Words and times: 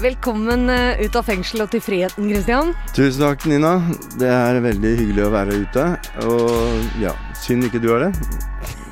Velkommen 0.00 0.70
eh, 0.70 1.00
ut 1.06 1.16
av 1.16 1.24
fengsel 1.24 1.62
og 1.64 1.70
til 1.72 1.80
friheten, 1.80 2.26
Christian. 2.28 2.72
Tusen 2.96 3.22
takk, 3.22 3.44
Nina. 3.48 3.76
Det 4.18 4.28
er 4.28 4.58
veldig 4.64 4.90
hyggelig 4.98 5.22
å 5.24 5.30
være 5.32 5.60
ute. 5.62 5.84
Og 6.26 6.98
ja, 7.00 7.12
synd 7.40 7.68
ikke 7.68 7.80
du 7.80 7.88
er 7.94 8.06
det. 8.06 8.12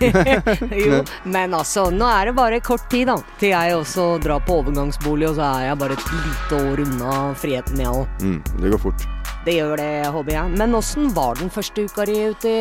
jo, 0.82 1.02
men 1.30 1.52
altså, 1.58 1.88
nå 1.94 2.06
er 2.10 2.30
det 2.30 2.36
bare 2.38 2.62
kort 2.64 2.88
tid 2.90 3.10
da 3.10 3.18
til 3.38 3.52
jeg 3.52 3.76
også 3.76 4.06
drar 4.22 4.40
på 4.46 4.60
overgangsbolig, 4.62 5.28
og 5.30 5.36
så 5.38 5.50
er 5.50 5.68
jeg 5.70 5.80
bare 5.82 5.98
et 5.98 6.08
lite 6.14 6.62
år 6.70 6.86
unna 6.86 7.18
friheten, 7.42 7.82
jeg 7.82 7.92
òg. 7.92 8.22
Mm, 8.22 8.40
det 8.62 8.72
går 8.74 8.82
fort. 8.86 9.06
Det 9.42 9.58
gjør 9.58 9.76
det, 9.82 9.92
håper 10.14 10.36
jeg. 10.36 10.56
Men 10.62 10.78
åssen 10.78 11.12
var 11.16 11.38
den 11.40 11.50
første 11.50 11.88
uka 11.88 12.06
di 12.06 12.18
ute 12.30 12.50
i, 12.54 12.58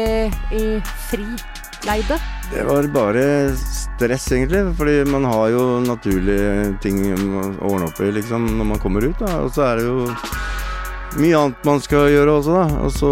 i 0.57 0.65
frileide? 1.81 2.19
Det 2.51 2.63
var 2.63 2.87
bare 2.93 3.57
stress, 3.57 4.31
egentlig. 4.31 4.75
Fordi 4.77 5.05
man 5.11 5.25
har 5.25 5.49
jo 5.49 5.79
naturlige 5.85 6.77
ting 6.81 7.01
å 7.13 7.45
ordne 7.69 7.87
opp 7.87 7.99
i 8.01 8.11
liksom, 8.11 8.47
når 8.57 8.71
man 8.73 8.79
kommer 8.79 9.05
ut. 9.07 9.19
Da. 9.19 9.41
Og 9.45 9.53
så 9.55 9.65
er 9.69 9.81
det 9.81 9.87
jo 9.87 10.07
mye 11.21 11.39
annet 11.39 11.67
man 11.67 11.81
skal 11.83 12.09
gjøre 12.11 12.37
også, 12.39 12.55
da. 12.55 12.79
Og 12.85 12.95
så 12.95 13.11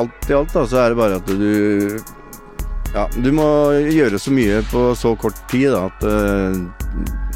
alt 0.00 0.30
i 0.30 0.36
alt 0.36 0.54
da, 0.56 0.64
så 0.66 0.82
er 0.84 0.90
det 0.90 1.00
bare 1.00 1.20
at 1.20 1.28
du 1.28 2.00
Ja, 2.90 3.04
du 3.14 3.30
må 3.30 3.46
gjøre 3.86 4.18
så 4.18 4.32
mye 4.34 4.64
på 4.66 4.88
så 4.98 5.14
kort 5.14 5.38
tid 5.50 5.70
da, 5.70 5.84
at 5.86 6.00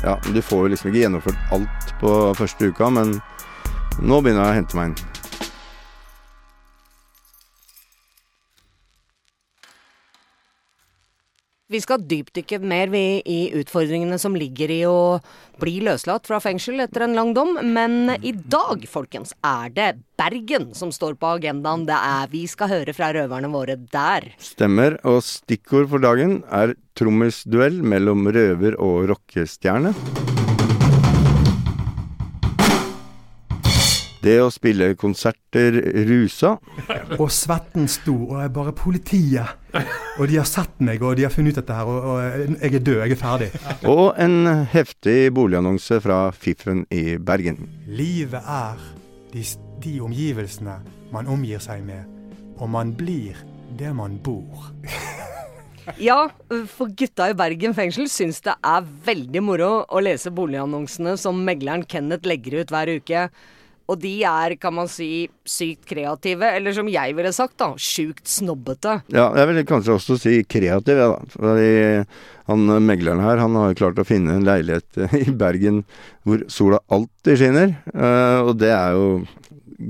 ja, 0.03 0.17
du 0.27 0.41
får 0.43 0.65
jo 0.65 0.71
liksom 0.73 0.91
ikke 0.91 1.05
gjennomført 1.05 1.53
alt 1.55 1.93
på 2.01 2.11
første 2.35 2.73
uka, 2.73 2.91
men 2.91 3.15
nå 4.03 4.19
begynner 4.19 4.49
jeg 4.49 4.51
å 4.51 4.59
hente 4.59 4.79
meg 4.81 4.91
inn. 4.91 5.14
Vi 11.75 11.81
skal 11.83 12.05
dypdykke 12.07 12.61
mer 12.63 12.93
i 12.95 13.49
utfordringene 13.59 14.15
som 14.23 14.37
ligger 14.39 14.71
i 14.71 14.85
å 14.87 15.19
bli 15.59 15.81
løslatt 15.83 16.29
fra 16.29 16.39
fengsel 16.43 16.85
etter 16.85 17.03
en 17.03 17.17
lang 17.19 17.33
dom, 17.35 17.57
men 17.67 18.15
i 18.23 18.31
dag, 18.31 18.85
folkens, 18.87 19.35
er 19.43 19.75
det 19.75 19.89
Bergen 20.15 20.69
som 20.79 20.93
står 20.95 21.17
på 21.19 21.33
agendaen. 21.41 21.83
Det 21.89 21.99
er 21.99 22.31
Vi 22.31 22.45
skal 22.47 22.71
høre 22.71 22.95
fra 22.95 23.11
røverne 23.17 23.51
våre 23.51 23.75
der. 23.91 24.31
Stemmer, 24.39 25.01
og 25.03 25.25
stikkord 25.27 25.91
for 25.91 26.05
dagen 26.05 26.45
er 26.47 26.77
trommisduell 26.95 27.83
mellom 27.83 28.23
røver 28.31 28.79
og 28.79 29.11
rockestjerne. 29.11 29.97
Det 34.25 34.39
å 34.41 34.49
spille 34.53 34.95
konserter 34.97 35.77
rusa. 36.09 36.55
Og 37.21 37.29
svetten 37.33 37.89
sto, 37.91 38.15
og 38.31 38.39
jeg 38.41 38.53
bare 38.57 38.73
Politiet! 38.77 39.61
Og 40.19 40.29
de 40.31 40.39
har 40.39 40.47
sett 40.49 40.79
meg, 40.85 41.03
og 41.03 41.17
de 41.19 41.27
har 41.27 41.33
funnet 41.35 41.53
ut 41.53 41.59
dette 41.59 41.77
her, 41.77 41.89
og, 41.91 42.05
og 42.07 42.61
jeg 42.63 42.77
er 42.79 42.85
død, 42.87 42.99
jeg 43.03 43.15
er 43.17 43.19
ferdig. 43.19 43.49
Og 43.91 44.05
en 44.23 44.67
heftig 44.71 45.17
boligannonse 45.35 45.99
fra 46.05 46.19
Fiffen 46.31 46.85
i 46.95 47.17
Bergen. 47.19 47.59
Livet 47.91 48.39
er 48.47 48.79
de, 49.33 49.43
de 49.83 49.97
omgivelsene 50.07 50.79
man 51.15 51.31
omgir 51.31 51.63
seg 51.63 51.83
med, 51.87 52.07
og 52.61 52.71
man 52.71 52.95
blir 52.95 53.43
det 53.79 53.91
man 53.99 54.21
bor. 54.23 54.71
Ja, 56.01 56.31
for 56.73 56.89
gutta 56.97 57.27
i 57.29 57.35
Bergen 57.37 57.75
fengsel 57.77 58.07
syns 58.09 58.39
det 58.47 58.55
er 58.65 58.87
veldig 59.05 59.43
moro 59.45 59.73
å 59.85 60.01
lese 60.01 60.33
boligannonsene 60.33 61.13
som 61.21 61.43
megleren 61.45 61.85
Kenneth 61.85 62.25
legger 62.25 62.63
ut 62.63 62.73
hver 62.73 62.89
uke. 62.97 63.27
Og 63.85 63.99
de 64.01 64.13
er, 64.25 64.55
kan 64.57 64.73
man 64.73 64.89
si, 64.89 65.27
sykt 65.45 65.85
kreative, 65.91 66.49
eller 66.57 66.73
som 66.73 66.89
jeg 66.89 67.13
ville 67.19 67.33
sagt, 67.37 67.59
da, 67.61 67.75
sjukt 67.77 68.25
snobbete. 68.33 68.95
Ja, 69.13 69.27
jeg 69.37 69.51
vil 69.51 69.61
kanskje 69.69 69.99
også 69.99 70.17
si 70.23 70.39
kreativ, 70.49 71.03
ja, 71.03 71.11
da. 71.13 71.35
Fordi 71.35 71.69
han 72.49 72.65
megleren 72.87 73.21
her, 73.25 73.43
han 73.45 73.59
har 73.61 73.77
klart 73.77 74.01
å 74.01 74.07
finne 74.09 74.39
en 74.39 74.49
leilighet 74.49 75.05
i 75.27 75.37
Bergen 75.37 75.83
hvor 76.25 76.47
sola 76.53 76.81
alltid 76.89 77.43
skinner. 77.43 77.77
Og 78.49 78.55
det 78.61 78.73
er 78.73 78.97
jo 78.97 79.07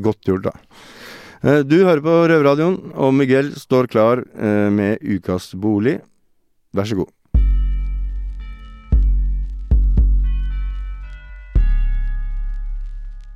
godt 0.03 0.27
gjort, 0.27 0.51
da. 0.51 1.63
Du 1.63 1.77
hører 1.85 2.03
på 2.03 2.19
Røverradioen, 2.25 2.81
og 2.99 3.15
Miguel 3.15 3.55
står 3.55 3.93
klar 3.93 4.27
med 4.75 5.03
ukas 5.05 5.53
bolig. 5.55 6.01
Vær 6.75 6.91
så 6.91 6.99
god. 6.99 7.14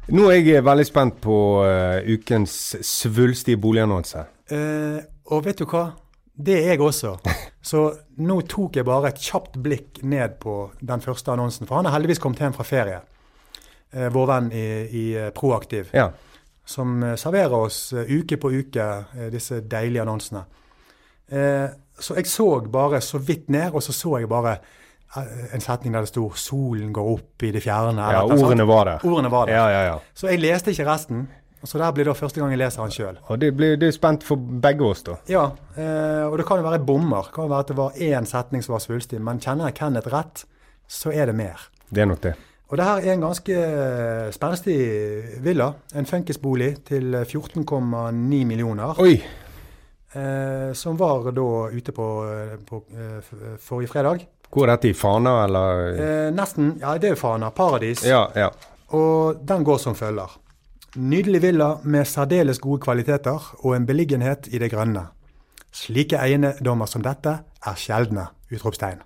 Nå 0.08 0.30
er 0.32 0.41
jeg 0.41 0.64
veldig 0.64 0.84
spent 0.88 1.19
på 1.20 1.36
uh, 1.60 2.00
ukens 2.08 2.78
svulstige 2.86 3.60
boligannonse. 3.60 4.22
Uh, 4.48 4.96
og 5.34 5.42
vet 5.44 5.60
du 5.60 5.66
hva? 5.69 5.91
Det 6.32 6.54
er 6.62 6.72
jeg 6.72 6.80
også. 6.80 7.12
Så 7.70 7.82
nå 8.24 8.38
tok 8.48 8.78
jeg 8.78 8.86
bare 8.88 9.10
et 9.12 9.20
kjapt 9.20 9.58
blikk 9.60 10.00
ned 10.08 10.38
på 10.41 10.70
den 10.80 11.04
første 11.04 11.34
annonsen. 11.34 11.68
For 11.68 11.76
han 11.76 11.91
har 11.91 11.98
heldigvis 11.98 12.22
kommet 12.24 12.41
hjem 12.41 12.56
fra 12.56 12.64
ferie. 12.64 13.02
Uh, 13.92 14.08
vår 14.14 14.30
venn 14.32 14.48
i, 14.56 14.64
i 14.88 15.04
Proaktiv. 15.36 15.92
Ja. 15.92 16.08
Som 16.68 17.02
serverer 17.16 17.58
oss 17.58 17.92
uke 17.92 18.41
på 18.41 18.52
uke 18.52 18.88
disse 19.32 19.62
deilige 19.64 20.02
annonsene. 20.04 20.42
så 22.00 22.14
jeg 22.14 22.26
så 22.28 22.60
bare 22.60 23.00
så 23.00 23.18
vidt 23.18 23.48
ned, 23.48 23.72
og 23.72 23.82
så 23.82 23.92
så 23.92 24.18
jeg 24.18 24.28
bare 24.28 24.58
en 25.16 25.60
setning 25.60 25.94
der 25.94 26.04
det 26.04 26.10
sto 26.10 26.28
'solen 26.30 26.92
går 26.92 27.12
opp 27.14 27.42
i 27.42 27.50
det 27.50 27.62
fjerne'. 27.64 28.12
Ja, 28.12 28.24
ordene 28.24 28.66
var 28.69 28.84
der. 28.84 29.04
Ordene 29.04 29.30
var 29.30 29.46
der. 29.46 29.54
Ja, 29.54 29.69
ja, 29.69 29.82
ja. 29.86 29.98
Så 30.14 30.28
jeg 30.28 30.41
leste 30.41 30.70
ikke 30.70 30.86
resten. 30.86 31.28
Så 31.64 31.78
der 31.78 31.91
blir 31.92 32.04
det 32.04 32.16
første 32.16 32.41
gang 32.41 32.52
jeg 32.52 32.58
leser 32.58 32.82
han 32.82 32.91
sjøl. 32.91 33.16
Det 33.41 33.50
blir, 33.56 33.76
det 33.76 33.88
er 33.88 33.94
spent 33.97 34.22
for 34.22 34.36
begge 34.36 34.84
oss, 34.84 35.02
da. 35.02 35.16
Ja, 35.28 35.50
eh, 35.74 36.26
og 36.28 36.38
det 36.38 36.47
kan 36.47 36.60
jo 36.60 36.68
være 36.68 36.84
bommer. 36.86 37.22
Det 37.26 37.34
kan 37.34 37.48
jo 37.48 37.50
være 37.50 37.64
at 37.64 37.72
det 37.72 37.76
var 37.76 37.91
én 37.98 38.28
setning 38.30 38.62
som 38.62 38.76
var 38.76 38.84
svulstig. 38.84 39.18
Men 39.20 39.41
kjenner 39.41 39.66
jeg 39.66 39.74
Kenneth 39.74 40.12
rett, 40.12 40.44
så 40.86 41.10
er 41.10 41.26
det 41.26 41.34
mer. 41.34 41.66
Det 41.91 42.04
er 42.04 42.06
nok 42.06 42.22
det. 42.22 42.34
Og 42.68 42.76
det 42.76 42.84
her 42.84 43.02
er 43.02 43.12
en 43.14 43.24
ganske 43.24 43.58
spenstig 44.36 44.78
villa. 45.42 45.72
En 45.97 46.06
funkisbolig 46.06 46.84
til 46.84 47.16
14,9 47.24 48.44
millioner. 48.44 49.00
Oi! 49.00 49.16
Eh, 50.14 50.72
som 50.72 50.97
var 50.97 51.32
da 51.32 51.48
ute 51.72 51.92
på, 51.92 52.08
på 52.68 52.82
eh, 52.94 53.32
forrige 53.58 53.88
fredag. 53.88 54.28
Hvor 54.53 54.64
er 54.64 54.76
dette, 54.76 54.88
i 54.88 54.97
Fana, 54.97 55.44
eller? 55.44 55.82
Eh, 55.92 56.28
nesten. 56.34 56.76
Ja, 56.81 56.97
det 56.98 57.12
er 57.12 57.20
Fana. 57.20 57.50
Paradis. 57.50 58.04
Ja, 58.06 58.26
ja. 58.34 58.48
Og 58.97 59.42
den 59.44 59.64
går 59.64 59.78
som 59.82 59.97
følger. 59.97 60.38
Nydelig 60.97 61.42
villa 61.42 61.75
med 61.84 62.09
særdeles 62.09 62.59
gode 62.59 62.81
kvaliteter 62.81 63.50
og 63.60 63.76
en 63.76 63.86
beliggenhet 63.86 64.48
i 64.48 64.59
det 64.59 64.70
grønne. 64.72 65.04
Slike 65.72 66.16
eiendommer 66.16 66.88
som 66.88 67.04
dette 67.04 67.34
er 67.44 67.76
sjeldne! 67.76 68.31
Utropstegn. 68.48 69.03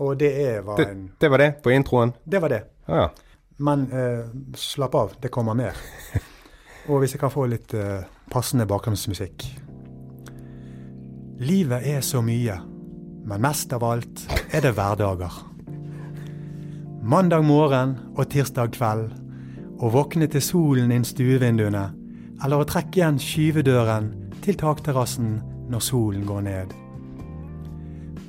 Og 0.00 0.16
det 0.20 0.30
er, 0.40 0.62
var 0.64 0.80
det, 0.80 0.88
en 0.88 1.02
Det 1.20 1.30
var 1.30 1.38
det 1.42 1.50
på 1.62 1.70
introen? 1.70 2.14
Det 2.24 2.40
var 2.40 2.48
det. 2.48 2.62
Ja. 2.88 3.10
Men 3.58 3.84
eh, 3.92 4.24
slapp 4.56 4.94
av, 4.94 5.12
det 5.20 5.28
kommer 5.32 5.54
mer. 5.54 5.76
og 6.88 7.02
hvis 7.02 7.16
jeg 7.16 7.20
kan 7.20 7.32
få 7.32 7.44
litt 7.52 7.74
eh, 7.76 8.08
passende 8.32 8.66
bakgrunnsmusikk. 8.68 9.44
Livet 11.44 11.84
er 11.84 12.00
så 12.00 12.22
mye 12.24 12.56
men 13.26 13.42
mest 13.42 13.72
av 13.74 13.84
alt 13.84 14.22
er 14.54 14.62
det 14.62 14.72
hverdager. 14.76 15.34
Mandag 17.06 17.44
morgen 17.46 17.96
og 18.14 18.28
tirsdag 18.30 18.72
kveld, 18.76 19.10
å 19.82 19.90
våkne 19.92 20.28
til 20.30 20.42
solen 20.42 20.92
inn 20.94 21.04
stuevinduene, 21.06 21.84
eller 22.44 22.62
å 22.62 22.68
trekke 22.68 23.00
igjen 23.00 23.18
skyvedøren 23.20 24.08
til 24.44 24.58
takterrassen 24.58 25.40
når 25.70 25.84
solen 25.84 26.26
går 26.26 26.44
ned. 26.46 26.74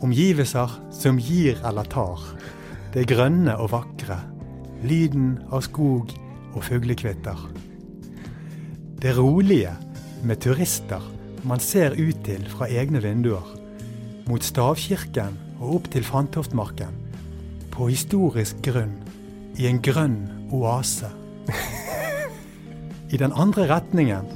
Omgivelser 0.03 0.73
som 0.93 1.21
gir 1.21 1.57
eller 1.65 1.87
tar. 1.89 2.21
Det 2.93 3.07
grønne 3.09 3.55
og 3.57 3.71
vakre. 3.73 4.19
Lyden 4.85 5.37
av 5.49 5.63
skog 5.65 6.13
og 6.53 6.61
fuglekvitter. 6.65 7.37
Det 9.01 9.13
rolige 9.17 9.73
med 10.25 10.41
turister 10.41 11.01
man 11.45 11.61
ser 11.61 11.97
ut 11.97 12.21
til 12.25 12.45
fra 12.49 12.69
egne 12.69 13.01
vinduer 13.01 13.56
mot 14.27 14.43
stavkirken 14.43 15.37
og 15.59 15.77
opp 15.77 15.91
til 15.93 16.05
Fantoftmarken. 16.05 16.93
På 17.71 17.87
historisk 17.91 18.59
grunn, 18.65 18.95
i 19.57 19.67
en 19.69 19.79
grønn 19.81 20.19
oase. 20.53 21.09
I 23.13 23.19
den 23.19 23.33
andre 23.33 23.67
retningen, 23.71 24.27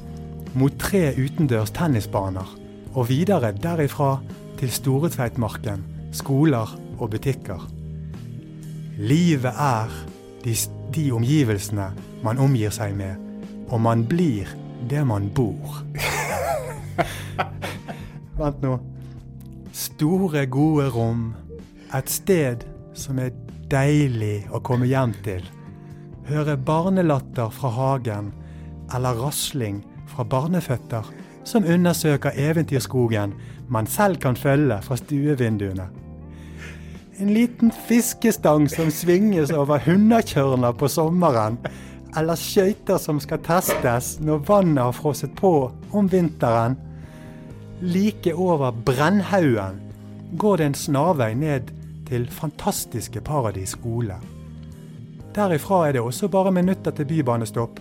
mot 0.54 0.76
tre 0.80 1.12
utendørs 1.16 1.74
tennisbaner, 1.76 2.48
og 2.94 3.10
videre 3.10 3.52
derifra 3.56 4.18
til 4.60 4.72
Storetveitmarken, 4.72 5.84
skoler 6.16 6.76
og 7.00 7.12
butikker. 7.14 7.68
Livet 9.00 9.54
er 9.56 9.92
de, 10.44 10.56
de 10.96 11.06
omgivelsene 11.16 11.92
man 12.24 12.42
omgir 12.42 12.74
seg 12.76 12.96
med, 12.98 13.16
og 13.72 13.82
man 13.82 14.06
blir 14.08 14.50
det 14.90 15.04
man 15.08 15.30
bor. 15.36 15.82
Vent 18.42 18.64
nå. 18.64 18.78
Store, 20.02 20.46
gode 20.50 20.88
rom. 20.90 21.36
Et 21.94 22.08
sted 22.10 22.64
som 22.98 23.20
er 23.22 23.36
deilig 23.70 24.48
å 24.50 24.58
komme 24.66 24.88
hjem 24.90 25.12
til. 25.22 25.44
Høre 26.26 26.56
barnelatter 26.58 27.52
fra 27.54 27.70
hagen, 27.76 28.32
eller 28.96 29.20
rasling 29.22 29.84
fra 30.10 30.26
barneføtter 30.26 31.06
som 31.46 31.68
undersøker 31.70 32.34
eventyrskogen 32.34 33.36
man 33.70 33.86
selv 33.86 34.18
kan 34.24 34.34
følge 34.34 34.80
fra 34.82 34.98
stuevinduene. 34.98 35.86
En 37.22 37.30
liten 37.38 37.70
fiskestang 37.86 38.66
som 38.74 38.90
svinges 38.90 39.54
over 39.54 39.86
hundekjørner 39.86 40.74
på 40.82 40.90
sommeren. 40.90 41.60
Eller 42.18 42.42
skøyter 42.42 42.98
som 42.98 43.22
skal 43.22 43.44
testes 43.46 44.16
når 44.18 44.42
vannet 44.50 44.82
har 44.82 44.98
frosset 44.98 45.38
på 45.38 45.70
om 45.94 46.10
vinteren. 46.10 46.80
Like 47.86 48.34
over 48.34 48.74
Brennhaugen 48.74 49.91
går 50.32 50.58
det 50.58 50.66
en 50.66 50.78
snarvei 50.78 51.34
ned 51.36 51.72
til 52.08 52.28
fantastiske 52.32 53.22
Paradis 53.22 53.76
skole. 53.76 54.16
Derifra 55.36 55.88
er 55.88 55.96
det 55.96 56.02
også 56.02 56.28
bare 56.28 56.52
minutter 56.52 56.92
til 56.92 57.08
bybanestopp. 57.08 57.80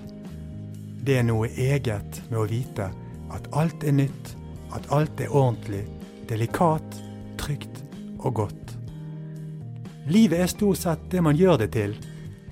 Det 1.06 1.18
er 1.18 1.26
noe 1.26 1.48
eget 1.50 2.22
med 2.30 2.38
å 2.38 2.48
vite 2.50 2.90
at 3.34 3.48
alt 3.56 3.84
er 3.86 3.96
nytt, 3.96 4.34
at 4.74 4.86
alt 4.94 5.20
er 5.20 5.32
ordentlig, 5.34 5.82
delikat, 6.30 7.00
trygt 7.38 7.82
og 8.20 8.34
godt. 8.42 8.76
Livet 10.10 10.42
er 10.42 10.50
stort 10.50 10.78
sett 10.78 11.10
det 11.10 11.22
man 11.22 11.38
gjør 11.38 11.58
det 11.64 11.72
til, 11.74 11.96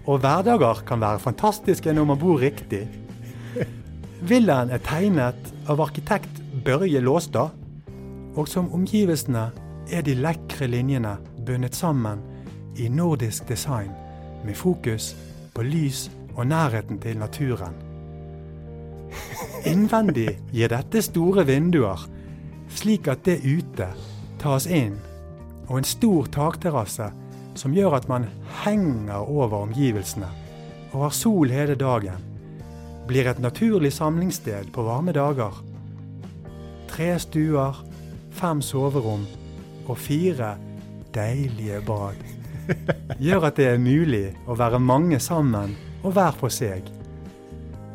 og 0.08 0.22
hverdager 0.22 0.82
kan 0.88 1.02
være 1.02 1.22
fantastiske 1.22 1.92
når 1.94 2.10
man 2.10 2.20
bor 2.20 2.40
riktig. 2.42 2.86
Villaen 4.28 4.70
er 4.74 4.82
tegnet 4.82 5.52
av 5.70 5.82
arkitekt 5.82 6.42
Børje 6.64 7.00
Låstad, 7.02 7.54
og 8.38 8.48
som 8.50 8.70
omgivelsene 8.74 9.48
er 9.90 10.04
de 10.04 10.14
lekre 10.14 10.68
linjene 10.68 11.16
bundet 11.46 11.76
sammen 11.76 12.20
i 12.76 12.88
nordisk 12.88 13.48
design 13.48 13.90
med 14.44 14.56
fokus 14.56 15.14
på 15.54 15.64
lys 15.66 16.08
og 16.36 16.46
nærheten 16.46 17.00
til 17.02 17.18
naturen. 17.18 17.74
Innvendig 19.66 20.38
gir 20.52 20.70
dette 20.70 21.02
store 21.02 21.44
vinduer, 21.48 22.04
slik 22.70 23.08
at 23.08 23.24
det 23.26 23.40
ute 23.42 23.88
tas 24.38 24.68
inn, 24.70 24.98
og 25.66 25.80
en 25.80 25.88
stor 25.88 26.28
takterrasse 26.32 27.08
som 27.58 27.74
gjør 27.74 27.98
at 27.98 28.06
man 28.08 28.28
henger 28.62 29.26
over 29.26 29.64
omgivelsene 29.64 30.28
og 30.92 31.08
har 31.08 31.16
sol 31.16 31.50
hele 31.52 31.74
dagen, 31.74 32.22
blir 33.08 33.28
et 33.28 33.40
naturlig 33.40 33.92
samlingssted 33.96 34.70
på 34.72 34.84
varme 34.84 35.12
dager. 35.16 35.56
Tre 36.88 37.10
stuer, 37.20 37.82
fem 38.36 38.62
soverom 38.64 39.26
og 39.88 39.98
fire 39.98 40.56
deilige 41.14 41.80
bad 41.86 42.14
gjør 43.18 43.44
at 43.48 43.56
det 43.56 43.66
er 43.72 43.78
mulig 43.80 44.36
å 44.46 44.54
være 44.58 44.78
mange 44.82 45.18
sammen 45.22 45.76
og 46.04 46.12
hver 46.16 46.32
for 46.36 46.48
seg. 46.52 46.82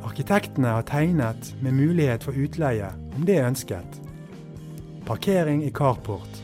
Arkitektene 0.03 0.73
har 0.75 0.85
tegnet 0.89 1.53
med 1.63 1.73
mulighet 1.77 2.23
for 2.25 2.33
utleie 2.37 2.89
om 3.15 3.25
det 3.27 3.37
er 3.39 3.47
ønsket. 3.51 3.99
Parkering 5.07 5.63
i 5.63 5.71
carport. 5.71 6.41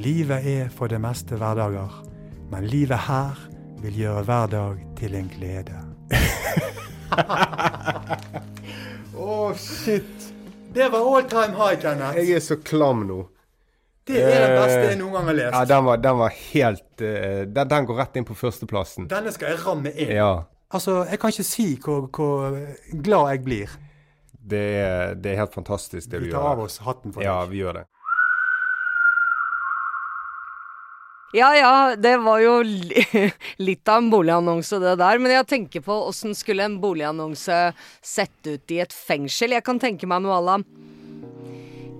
Livet 0.00 0.46
er 0.46 0.68
for 0.72 0.86
det 0.90 1.00
meste 1.02 1.36
hverdager, 1.36 1.90
men 2.50 2.66
livet 2.70 2.98
her 3.06 3.38
vil 3.82 3.94
gjøre 4.04 4.22
hver 4.28 4.46
dag 4.52 4.74
til 4.98 5.14
en 5.18 5.30
glede. 5.32 5.78
Å, 9.20 9.52
shit. 9.58 10.30
Det 10.72 10.86
var 10.92 11.02
all 11.02 11.26
time 11.28 11.56
high, 11.58 11.76
Kenneth. 11.80 12.16
Jeg 12.16 12.30
er 12.38 12.44
så 12.44 12.56
klam 12.62 13.02
nå. 13.08 13.24
Det 14.08 14.16
er 14.24 14.40
det 14.46 14.56
beste 14.56 14.86
jeg 14.88 14.98
noen 14.98 15.12
gang 15.12 15.26
har 15.28 15.34
Ja, 15.36 15.50
lest. 15.50 15.68
den 15.68 15.84
var, 15.84 15.96
den 16.02 16.16
var 16.18 16.30
helt 16.30 17.02
eh, 17.04 17.44
den, 17.46 17.68
den 17.68 17.86
går 17.86 17.96
rett 18.00 18.16
inn 18.16 18.24
på 18.26 18.34
førsteplassen. 18.34 19.06
Denne 19.10 19.30
skal 19.32 19.52
jeg 19.52 19.60
ramme 19.66 19.92
inn. 19.92 20.14
Ja. 20.16 20.30
Altså, 20.72 21.04
jeg 21.10 21.18
kan 21.20 21.30
ikke 21.34 21.44
si 21.46 21.68
hvor, 21.84 22.08
hvor 22.14 22.58
glad 23.04 23.30
jeg 23.34 23.44
blir. 23.44 23.76
Det 24.50 24.64
er, 24.80 25.14
det 25.14 25.32
er 25.34 25.40
helt 25.44 25.54
fantastisk, 25.54 26.08
det 26.10 26.20
Vi 26.22 26.30
gjør. 26.30 26.32
Vi 26.32 26.32
tar 26.32 26.42
gjør. 26.42 26.52
av 26.56 26.60
oss 26.64 26.78
hatten 26.86 27.12
for 27.12 27.22
Ja, 27.22 27.40
deg. 27.44 27.50
vi 27.52 27.60
gjør 27.62 27.72
det. 27.80 27.86
Ja 31.32 31.52
ja, 31.54 31.72
det 31.94 32.16
var 32.24 32.40
jo 32.42 32.56
litt 33.68 33.86
av 33.88 34.00
en 34.00 34.08
boligannonse 34.10 34.80
det 34.82 34.96
der. 34.98 35.20
Men 35.22 35.30
jeg 35.36 35.46
tenker 35.52 35.84
på 35.86 35.94
åssen 36.08 36.34
skulle 36.34 36.64
en 36.66 36.80
boligannonse 36.82 37.58
sett 38.02 38.50
ut 38.50 38.74
i 38.74 38.80
et 38.82 38.92
fengsel? 38.96 39.54
Jeg 39.54 39.62
kan 39.66 39.78
tenke 39.78 40.08
meg 40.10 40.24
noe 40.24 40.34
à 40.40 40.42
la 40.42 40.56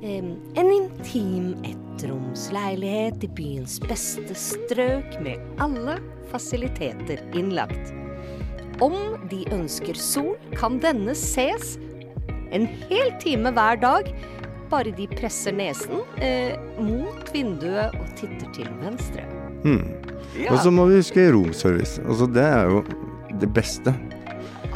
En 0.02 0.70
intim 0.72 1.52
ettromsleilighet 1.66 3.24
i 3.24 3.28
byens 3.36 3.76
beste 3.84 4.34
strøk 4.38 5.18
med 5.20 5.42
alle 5.60 5.98
fasiliteter 6.30 7.20
innlagt. 7.36 7.92
Om 8.80 8.96
de 9.28 9.42
ønsker 9.52 9.98
sol, 10.00 10.36
kan 10.56 10.78
denne 10.80 11.12
ses 11.18 11.74
en 12.56 12.64
hel 12.88 13.12
time 13.20 13.52
hver 13.52 13.76
dag. 13.82 14.08
Bare 14.70 14.94
de 14.96 15.08
presser 15.18 15.52
nesen 15.52 16.00
eh, 16.22 16.56
mot 16.80 17.28
vinduet 17.34 17.92
og 17.98 18.14
titter 18.16 18.48
til 18.56 18.70
venstre. 18.80 19.26
Hmm. 19.66 19.84
Og 20.48 20.56
så 20.62 20.72
må 20.72 20.86
vi 20.88 21.00
huske 21.02 21.28
romservice. 21.34 22.00
Altså, 22.06 22.30
det 22.30 22.46
er 22.46 22.70
jo 22.70 22.84
det 23.42 23.50
beste. 23.52 23.92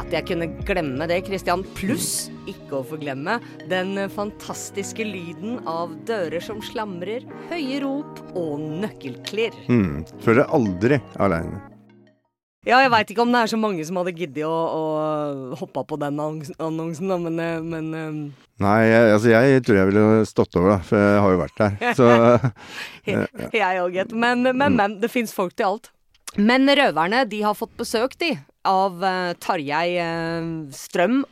At 0.05 0.13
jeg 0.13 0.25
kunne 0.29 0.45
glemme 0.67 1.07
det, 1.09 1.23
Christian. 1.25 1.63
Pluss, 1.73 2.27
ikke 2.45 2.77
å 2.77 2.83
forglemme, 2.85 3.39
den 3.71 3.95
fantastiske 4.13 5.01
lyden 5.01 5.57
av 5.65 5.95
dører 6.05 6.43
som 6.45 6.59
slamrer, 6.61 7.25
høye 7.49 7.79
rop 7.81 8.21
og 8.37 8.61
nøkkelklirr. 8.83 9.57
Mm, 9.65 10.03
Føler 10.21 10.45
aldri 10.53 11.01
aleine. 11.17 11.57
Ja, 12.69 12.83
jeg 12.85 12.93
veit 12.93 13.11
ikke 13.15 13.25
om 13.25 13.33
det 13.33 13.41
er 13.47 13.49
så 13.49 13.57
mange 13.61 13.81
som 13.85 13.97
hadde 13.97 14.13
giddet 14.13 14.45
å, 14.45 14.53
å 14.53 15.57
hoppe 15.57 15.87
på 15.89 15.97
den 16.01 16.21
annonsen, 16.21 17.09
da, 17.09 17.19
men, 17.25 17.41
eh, 17.41 17.59
men 17.65 17.91
eh, 17.97 18.47
Nei, 18.61 18.79
jeg, 18.85 19.11
altså 19.17 19.33
jeg 19.33 19.65
tror 19.65 19.81
jeg 19.81 19.89
ville 19.89 20.23
stått 20.29 20.57
over, 20.61 20.75
da, 20.75 20.79
for 20.85 21.01
jeg 21.01 21.21
har 21.25 21.33
jo 21.33 21.41
vært 21.41 21.61
der. 21.65 21.93
Så 21.97 22.09
Jeg 23.57 23.81
òg, 23.81 23.97
gitt. 23.97 24.13
Men, 24.13 24.45
men, 24.53 24.77
men. 24.77 24.99
Det 25.01 25.09
fins 25.09 25.33
folk 25.33 25.57
til 25.57 25.73
alt. 25.73 25.95
Men 26.37 26.69
røverne, 26.69 27.25
de 27.29 27.41
har 27.41 27.57
fått 27.57 27.73
besøk, 27.81 28.13
de, 28.21 28.35
av 28.67 29.03
eh, 29.03 29.31
Tarjei 29.41 29.97
eh, 30.01 30.51
Strøm. 30.75 31.23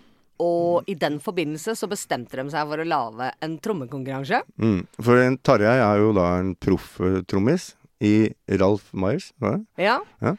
Og 0.43 0.89
i 0.89 0.95
den 0.99 1.19
forbindelse 1.23 1.75
så 1.77 1.87
bestemte 1.87 2.35
de 2.39 2.43
seg 2.51 2.67
for 2.67 2.81
å 2.81 2.87
lage 2.87 3.29
en 3.45 3.53
trommekonkurranse. 3.63 4.41
mm. 4.59 4.79
For 5.05 5.21
Tarjei 5.45 5.75
er 5.77 6.01
jo 6.01 6.09
da 6.17 6.25
en 6.41 6.55
proff-trommis 6.59 7.69
i 8.03 8.33
Ralf 8.59 8.89
Myers, 8.91 9.29
var 9.39 9.59
det? 9.59 9.85
Ja. 9.85 9.99
Ja. 10.25 10.33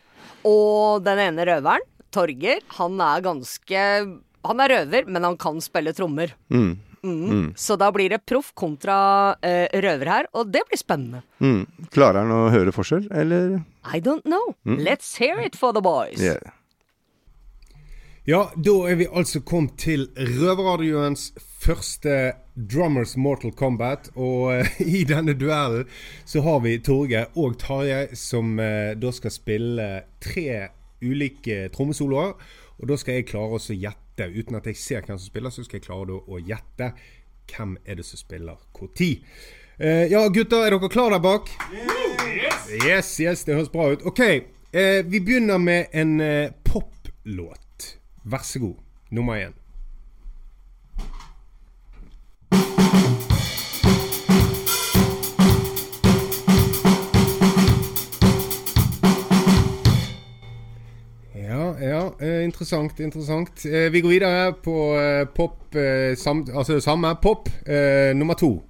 Og 0.45 1.05
den 1.07 1.23
ene 1.23 1.47
røveren, 1.49 1.87
Torger, 2.13 2.61
han 2.77 3.01
er 3.03 3.23
ganske 3.25 3.85
Han 4.45 4.61
er 4.61 4.69
røver, 4.75 5.07
men 5.09 5.25
han 5.25 5.39
kan 5.41 5.57
spille 5.65 5.95
trommer. 5.97 6.35
Mm. 6.53 6.75
Mm. 7.05 7.31
Mm. 7.31 7.47
Så 7.57 7.77
da 7.81 7.89
blir 7.93 8.11
det 8.13 8.19
proff 8.29 8.51
kontra 8.57 9.37
eh, 9.41 9.69
røver 9.81 10.11
her, 10.11 10.29
og 10.37 10.51
det 10.53 10.61
blir 10.69 10.81
spennende. 10.81 11.23
Mm. 11.41 11.65
Klarer 11.95 12.21
han 12.25 12.33
å 12.35 12.51
høre 12.53 12.75
forskjell, 12.77 13.07
eller? 13.13 13.63
I 13.89 14.01
don't 14.05 14.25
know. 14.29 14.53
Mm. 14.69 14.83
Let's 14.85 15.15
hear 15.17 15.41
it 15.41 15.57
for 15.57 15.73
the 15.73 15.81
boys. 15.85 16.21
Yeah. 16.21 16.53
Ja, 18.27 18.47
da 18.57 18.73
er 18.89 18.95
vi 18.97 19.05
altså 19.13 19.43
kommet 19.45 19.75
til 19.83 20.07
Røverradioens 20.17 21.27
første 21.61 22.33
Drummers 22.57 23.19
Mortal 23.21 23.53
Kombat. 23.53 24.07
Og 24.17 24.55
eh, 24.55 24.79
i 25.01 25.03
denne 25.05 25.35
duellen 25.37 25.85
så 26.25 26.41
har 26.47 26.63
vi 26.65 26.79
Torgeir 26.81 27.35
og 27.37 27.59
Tarjei 27.61 28.17
som 28.17 28.55
eh, 28.57 28.95
da 28.97 29.11
skal 29.13 29.35
spille 29.35 29.89
tre 30.25 30.71
ulike 31.05 31.67
trommesoloer. 31.75 32.33
Og 32.81 32.89
da 32.89 32.97
skal 32.97 33.19
jeg 33.19 33.27
klare 33.29 33.59
å 33.59 33.77
gjette, 33.77 34.31
uten 34.33 34.57
at 34.57 34.71
jeg 34.73 34.81
ser 34.81 35.05
hvem 35.05 35.21
som 35.21 35.29
spiller, 35.29 35.53
så 35.53 35.67
skal 35.67 35.83
jeg 35.83 35.85
klare 35.91 36.17
å 36.17 36.41
gjette 36.41 36.95
hvem 37.53 37.75
er 37.85 38.01
det 38.01 38.07
som 38.09 38.23
spiller 38.23 38.57
når. 38.73 39.11
Eh, 39.77 40.07
ja, 40.15 40.23
gutter, 40.33 40.65
er 40.65 40.79
dere 40.79 40.89
klare 40.89 41.19
der 41.19 41.27
bak? 41.29 41.53
Yes, 42.87 43.19
yes, 43.21 43.45
det 43.45 43.61
høres 43.61 43.69
bra 43.69 43.91
ut. 43.93 44.09
Ok, 44.09 44.25
vi 44.73 45.21
begynner 45.21 45.61
med 45.61 45.93
en 45.93 46.17
eh, 46.25 46.57
poplåt. 46.65 47.64
Vær 48.25 48.43
så 48.43 48.59
god. 48.59 48.75
Nummer 49.11 49.35
én. 49.37 49.53
Ja, 61.35 61.75
ja. 61.81 62.11
Eh, 62.21 62.45
interessant, 62.45 63.01
interessant. 63.01 63.67
Eh, 63.67 63.93
vi 63.93 64.01
går 64.01 64.09
videre 64.09 64.55
på 64.65 64.97
eh, 64.97 65.27
pop 65.35 65.77
eh, 65.77 66.17
sam, 66.17 66.47
Altså 66.55 66.81
samme 66.81 67.17
pop 67.23 67.49
eh, 67.67 68.17
nummer 68.17 68.35
to. 68.35 68.63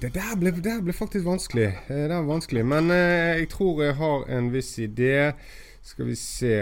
Det 0.00 0.10
der 0.14 0.34
ble, 0.40 0.50
det 0.64 0.74
ble 0.84 0.92
faktisk 0.96 1.24
vanskelig. 1.26 1.66
Eh, 1.88 2.04
Det 2.08 2.12
er 2.16 2.26
vanskelig. 2.28 2.64
Men 2.66 2.90
eh, 2.90 3.38
jeg 3.40 3.48
tror 3.52 3.82
jeg 3.84 3.94
har 4.00 4.24
en 4.38 4.50
viss 4.52 4.72
idé. 4.78 5.32
Skal 5.84 6.06
vi 6.06 6.14
se 6.16 6.54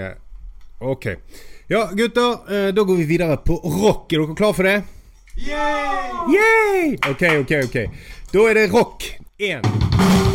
Ok. 0.82 1.06
Ja, 1.70 1.84
gutter. 1.94 2.40
Eh, 2.50 2.70
da 2.74 2.82
går 2.82 2.96
vi 2.96 3.04
videre 3.14 3.36
på 3.46 3.56
rock. 3.62 4.12
Er 4.12 4.24
dere 4.24 4.34
klar 4.38 4.52
for 4.52 4.62
det? 4.66 4.82
Yay! 5.38 6.96
Ok, 7.08 7.22
ok, 7.40 7.52
ok. 7.64 7.78
Da 8.34 8.48
er 8.50 8.54
det 8.60 8.68
rock. 8.74 9.08
Én. 9.40 10.31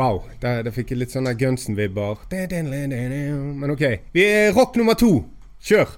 Wow. 0.00 0.22
Der, 0.42 0.62
der 0.64 0.72
fikk 0.72 0.94
jeg 0.94 1.02
litt 1.02 1.12
sånne 1.12 1.34
Gunsen-vibber. 1.36 2.22
Men 2.32 3.72
OK. 3.74 3.82
Vi 4.16 4.22
er 4.24 4.54
rock 4.56 4.78
nummer 4.80 4.96
to. 4.96 5.10
Kjør! 5.60 5.92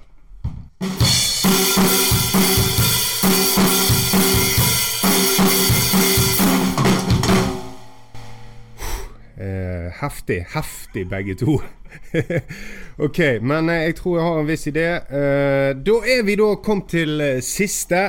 Eh, 9.38 9.87
heftig. 10.00 10.40
Heftig, 10.56 11.06
begge 11.14 11.38
to. 11.38 11.61
ok, 13.06 13.21
men 13.38 13.71
eh, 13.71 13.85
jeg 13.87 14.00
tror 14.00 14.18
jeg 14.18 14.26
har 14.26 14.42
en 14.42 14.50
viss 14.50 14.66
idé. 14.73 14.88
Eh, 14.99 15.71
da 15.78 16.00
er 16.16 16.26
vi 16.26 16.40
da 16.42 16.56
kommet 16.59 16.90
til 16.97 17.23
siste. 17.38 18.09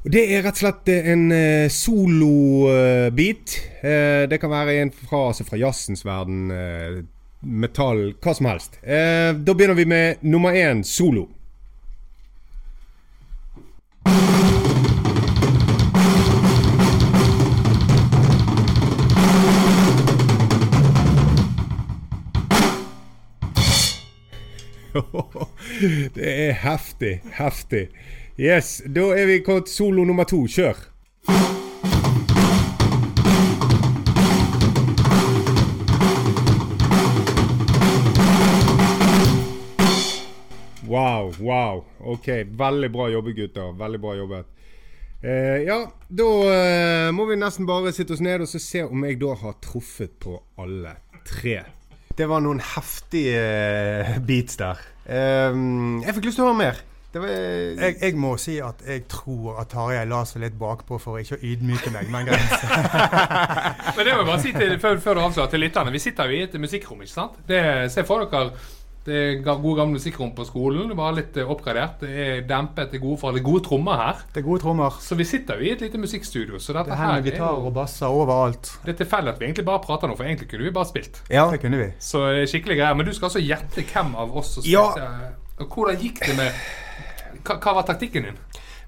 Det 0.00 0.20
er 0.32 0.40
rett 0.40 0.56
og 0.56 0.62
slett 0.62 0.88
eh, 0.88 1.08
en 1.12 1.26
uh, 1.28 1.66
solobit. 1.68 3.58
Uh, 3.84 4.24
det 4.32 4.38
kan 4.40 4.48
være 4.48 4.78
en 4.80 4.92
fra, 4.96 5.26
altså 5.28 5.44
fra 5.44 5.58
jazzens 5.60 6.06
verden, 6.08 6.48
uh, 6.48 7.02
metall, 7.44 8.14
hva 8.16 8.32
som 8.36 8.48
helst. 8.48 8.80
da 8.84 9.52
begynner 9.52 9.76
vi 9.76 9.84
med 9.88 10.24
nummer 10.24 10.56
én, 10.56 10.82
solo. 10.84 11.28
det 26.16 26.32
er 26.48 26.52
heftig. 26.64 27.20
Heftig. 27.36 27.88
Yes, 28.40 28.78
da 28.88 29.02
er 29.12 29.26
vi 29.28 29.34
kommet 29.44 29.68
solo 29.68 30.00
nummer 30.08 30.24
to. 30.24 30.38
Kjør. 30.48 30.78
Wow, 40.88 41.34
wow. 41.36 41.84
Ok, 42.00 42.30
veldig 42.48 42.88
bra 42.88 43.10
jobbet, 43.12 43.36
gutter. 43.36 43.76
Veldig 43.76 44.00
bra 44.00 44.16
jobbet. 44.22 44.48
Eh, 45.20 45.60
ja, 45.68 45.82
da 46.08 46.32
eh, 46.56 47.12
må 47.12 47.28
vi 47.28 47.36
nesten 47.36 47.68
bare 47.68 47.92
sitte 47.92 48.16
oss 48.16 48.24
ned 48.24 48.48
og 48.48 48.48
se 48.56 48.86
om 48.88 49.04
jeg 49.04 49.20
da 49.20 49.36
har 49.44 49.60
truffet 49.60 50.16
på 50.16 50.40
alle 50.56 50.96
tre. 51.28 51.58
Det 52.16 52.24
var 52.24 52.40
noen 52.40 52.64
heftige 52.72 53.36
eh, 53.36 54.16
beats 54.24 54.56
der. 54.56 54.80
Eh, 55.04 55.66
jeg 56.06 56.16
fikk 56.16 56.32
lyst 56.32 56.40
til 56.40 56.48
å 56.48 56.54
høre 56.54 56.64
mer. 56.64 56.86
Var, 57.10 57.26
jeg, 57.26 57.96
jeg, 57.98 58.14
må 58.22 58.36
si 58.38 58.60
at 58.62 58.84
jeg 58.86 59.08
tror 59.10 59.56
at 59.58 59.72
Tarjei 59.72 60.04
la 60.06 60.20
seg 60.28 60.44
litt 60.44 60.58
bakpå 60.58 60.98
for 61.02 61.18
ikke 61.18 61.40
å 61.40 61.42
ydmyke 61.42 61.90
meg, 61.90 62.10
men 62.12 62.28
greit. 62.28 62.52
men 63.96 64.04
det 64.06 64.12
må 64.12 64.20
jeg 64.20 64.28
bare 64.28 64.42
si 64.44 64.52
til, 64.54 64.76
før, 64.82 65.00
før 65.02 65.18
du 65.18 65.24
avslører 65.24 65.50
til 65.50 65.64
lytterne. 65.64 65.94
Vi 65.94 66.02
sitter 66.02 66.30
jo 66.30 66.38
i 66.38 66.44
et 66.46 66.54
musikkrom, 66.62 67.02
ikke 67.02 67.16
sant? 67.16 67.40
Det, 67.48 67.64
se 67.90 68.06
for 68.06 68.22
dere 68.22 68.52
det 69.00 69.16
er 69.16 69.38
gode 69.42 69.78
gamle 69.78 69.96
musikkrom 69.96 70.34
på 70.36 70.44
skolen. 70.44 70.90
Det 70.90 70.96
var 70.98 71.14
litt 71.16 71.36
eh, 71.40 71.48
oppgradert. 71.48 72.02
Det 72.02 72.10
er 72.24 72.42
dempet. 72.44 72.90
Det 72.92 72.98
er 72.98 73.02
gode, 73.02 73.16
for, 73.22 73.32
det 73.32 73.40
er 73.40 73.46
gode 73.46 73.62
trommer 73.64 73.96
her. 73.96 74.20
Det 74.34 74.42
er 74.42 74.44
gode 74.44 74.60
trommer. 74.60 74.98
Så 75.00 75.16
vi 75.16 75.24
sitter 75.24 75.56
jo 75.56 75.64
i 75.64 75.72
et 75.72 75.80
lite 75.80 75.98
musikkstudio. 75.98 76.60
Så 76.60 76.76
dette 76.76 76.92
det 76.92 76.98
her 77.00 77.24
gitarer 77.24 77.64
og 77.64 77.72
basser 77.74 78.12
overalt. 78.12 78.74
Det 78.84 78.92
er 78.92 78.98
tilfeldig 79.00 79.32
at 79.32 79.40
vi 79.40 79.48
egentlig 79.48 79.64
bare 79.70 79.80
prater 79.86 80.10
nå, 80.10 80.18
for 80.18 80.28
egentlig 80.28 80.50
kunne 80.52 80.68
vi 80.68 80.74
bare 80.76 80.90
spilt. 80.90 81.22
Ja, 81.32 81.46
det 81.50 81.62
kunne 81.64 81.80
vi. 81.80 81.88
Så 81.96 82.26
skikkelig 82.52 82.76
greier. 82.82 83.00
Men 83.00 83.08
du 83.08 83.14
skal 83.16 83.30
altså 83.30 83.42
gjette 83.42 83.86
hvem 83.88 84.12
av 84.20 84.36
oss 84.36 84.54
som 84.58 84.66
spilte. 84.68 85.08
Ja. 85.08 85.64
Hvordan 85.64 86.00
gikk 86.04 86.20
det 86.26 86.36
med 86.36 86.62
hva, 87.44 87.56
hva 87.60 87.74
var 87.80 87.88
taktikken 87.88 88.28
din? 88.28 88.38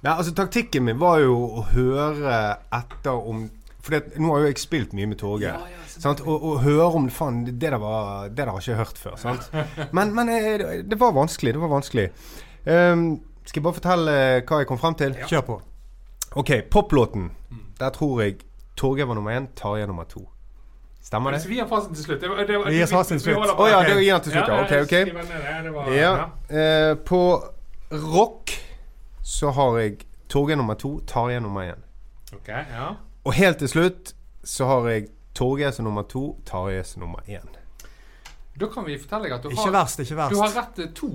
Nei, 0.03 0.13
altså 0.17 0.33
Taktikken 0.35 0.87
min 0.89 0.99
var 0.99 1.21
jo 1.23 1.35
å 1.61 1.65
høre 1.73 2.39
etter 2.75 3.15
om 3.15 3.45
For 3.83 3.95
nå 4.19 4.33
har 4.33 4.45
jo 4.45 4.51
jeg 4.51 4.63
spilt 4.63 4.95
mye 4.95 5.09
med 5.11 5.19
Torgeir. 5.19 5.59
Ja, 5.59 5.83
ja, 5.91 6.11
og, 6.23 6.37
og, 6.37 6.61
høre 6.63 6.87
om 7.01 7.09
faen, 7.11 7.41
det 7.49 7.57
der, 7.65 7.75
var, 7.83 8.29
det 8.31 8.39
der 8.39 8.51
har 8.51 8.61
jeg 8.63 8.77
ikke 8.77 8.79
hørt 8.79 9.01
før. 9.01 9.17
Sant? 9.19 9.49
Men, 9.97 10.13
men, 10.15 10.31
eh, 10.31 10.83
det 10.87 10.99
var 11.01 11.15
vanskelig. 11.17 11.57
Det 11.57 11.63
var 11.65 11.73
vanskelig. 11.73 12.05
Um, 12.63 13.03
skal 13.43 13.59
jeg 13.59 13.65
bare 13.67 13.79
fortelle 13.81 14.15
hva 14.47 14.61
jeg 14.63 14.69
kom 14.71 14.79
frem 14.79 14.99
til? 15.01 15.17
Ja. 15.19 15.27
Kjør 15.33 15.43
på. 15.49 15.57
OK, 16.39 16.53
poplåten. 16.71 17.33
Der 17.81 17.91
tror 17.91 18.23
jeg 18.23 18.39
Torgeir 18.79 19.11
var 19.11 19.19
nummer 19.19 19.35
én, 19.35 19.51
Tarjei 19.59 19.87
nummer 19.91 20.07
to. 20.07 20.29
Stemmer 21.03 21.35
det? 21.35 21.43
Vi 21.51 21.59
har 21.59 21.67
fasiten 21.67 21.99
til 21.99 22.05
slutt. 22.05 22.21
Det 22.23 22.31
var, 22.31 22.45
det 22.47 22.59
var, 22.59 22.71
vi 22.71 22.79
gir 22.79 22.87
fasiten 22.87 23.19
til 23.19 23.35
slutt. 23.35 23.51
Å 23.59 23.67
ja, 23.67 23.83
det 23.83 23.99
gir 23.99 24.13
han 24.15 24.23
til 24.23 24.37
slutt, 24.37 24.49
ja. 24.49 24.63
Ok, 24.63 24.73
ok. 24.87 24.95
Ja, 25.99 26.13
uh, 26.55 26.95
på 27.03 27.23
rock 27.93 28.51
så 29.23 29.51
har 29.51 29.79
jeg 29.79 29.97
Torgeir 30.29 30.57
nummer 30.57 30.75
to, 30.75 31.01
Tarjei 31.07 31.41
nummer 31.41 31.63
én. 31.63 31.83
Okay, 32.33 32.65
ja. 32.73 32.95
Og 33.25 33.33
helt 33.37 33.59
til 33.59 33.69
slutt 33.69 34.15
så 34.45 34.67
har 34.67 34.89
jeg 34.89 35.11
Torgeir 35.35 35.71
som 35.71 35.85
nummer 35.85 36.03
to, 36.09 36.39
Tarjei 36.47 36.83
som 36.85 37.05
nummer 37.05 37.21
én. 37.29 37.49
Da 38.61 38.69
kan 38.73 38.85
vi 38.87 38.99
fortelle 39.01 39.29
deg 39.29 39.37
at 39.37 39.45
du 39.45 39.53
ikke 39.53 39.65
har 39.65 39.77
Verst, 39.77 40.01
ikke 40.01 40.17
verst. 40.17 40.35
Du 40.35 40.41
har 40.41 40.57
rett 40.57 40.95
to. 40.97 41.11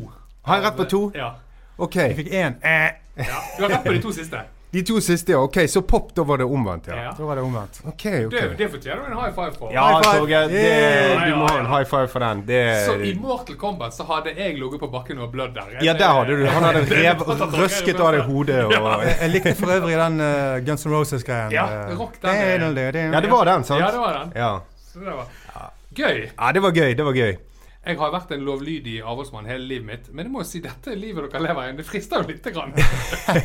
Har 0.45 0.55
jeg 0.57 0.65
rett 0.65 0.77
på 0.77 0.85
to? 0.89 1.01
Ja. 1.15 1.31
Ok. 1.77 1.95
Jeg 1.95 2.15
fikk 2.17 2.29
én. 2.33 2.57
Eh. 2.65 2.87
Ja, 3.17 3.41
du 3.57 3.63
har 3.63 3.69
rett 3.75 3.85
på 3.85 3.93
de 3.93 4.01
to 4.01 4.13
siste. 4.13 4.41
De 4.77 4.83
to 4.85 4.99
siste, 5.01 5.31
ja. 5.31 5.39
Ok, 5.41 5.57
Så 5.69 5.81
pop, 5.81 6.11
da 6.15 6.23
var 6.23 6.37
det 6.37 6.45
omvendt, 6.45 6.87
ja. 6.87 6.95
ja. 7.03 7.13
Da 7.17 7.23
var 7.25 7.35
det 7.35 7.41
omvendt. 7.41 7.79
Ok, 7.83 8.03
ok. 8.05 8.31
Det, 8.31 8.41
det 8.57 8.67
fortjener 8.69 9.07
du 9.07 9.11
en 9.11 9.17
high 9.17 9.33
five 9.33 9.53
for. 9.57 9.71
Ja, 9.73 9.85
Torgeir. 10.05 10.51
Du 10.51 11.31
må 11.35 11.47
ha 11.47 11.55
en 11.63 11.69
high 11.71 11.87
five 11.89 12.07
for 12.11 12.21
den. 12.21 12.43
Det... 12.45 12.59
Så 12.85 12.93
i 13.01 13.15
Mortal 13.17 13.57
Kombat 13.57 13.97
så 13.97 14.05
hadde 14.05 14.35
jeg 14.37 14.53
ligget 14.59 14.83
på 14.83 14.91
bakken 14.93 15.23
og 15.25 15.31
blødd 15.33 15.57
der. 15.57 15.73
Ja, 15.81 15.97
der 15.97 16.13
hadde 16.19 16.37
du 16.37 16.45
Han 16.45 16.67
hadde 16.67 16.85
rev, 16.91 17.25
røsket 17.57 17.97
av 17.97 18.13
deg 18.13 18.29
hodet. 18.29 18.59
Og... 18.67 18.77
Ja. 18.77 18.93
Jeg 19.23 19.33
likte 19.33 19.55
for 19.57 19.73
øvrig 19.79 19.97
den 19.97 20.21
uh, 20.21 20.61
Guns 20.69 20.85
N' 20.85 20.93
Roses-greien. 20.93 21.57
Ja, 21.57 21.65
rock 21.97 22.21
den. 22.21 22.37
Ja, 22.37 23.25
det 23.25 23.33
var 23.33 23.49
den, 23.49 23.65
sant? 23.65 23.81
Ja, 23.81 23.89
det 23.97 24.05
var 24.05 24.21
den. 24.21 24.37
Ja. 24.37 24.53
Så 24.93 25.01
det 25.01 25.09
var 25.09 25.71
gøy. 25.97 26.27
Ja, 26.37 26.53
det 26.53 26.67
var 26.69 26.77
gøy. 26.77 26.93
Det 26.93 27.05
var 27.09 27.17
gøy. 27.17 27.37
Jeg 27.87 27.97
har 28.01 28.11
vært 28.11 28.31
en 28.35 28.43
lovlydig 28.43 28.97
avholdsmann 28.99 29.45
hele 29.47 29.63
livet 29.63 29.87
mitt, 29.87 30.07
men 30.11 30.27
jeg 30.27 30.31
må 30.33 30.41
jo 30.41 30.47
si 30.49 30.59
dette 30.63 30.95
livet 30.99 31.29
dere 31.31 31.41
lever 31.45 31.69
i. 31.69 31.75
Det 31.77 31.85
frister 31.87 32.23
jo 32.23 32.27
lite 32.27 32.51
grann. 32.51 32.73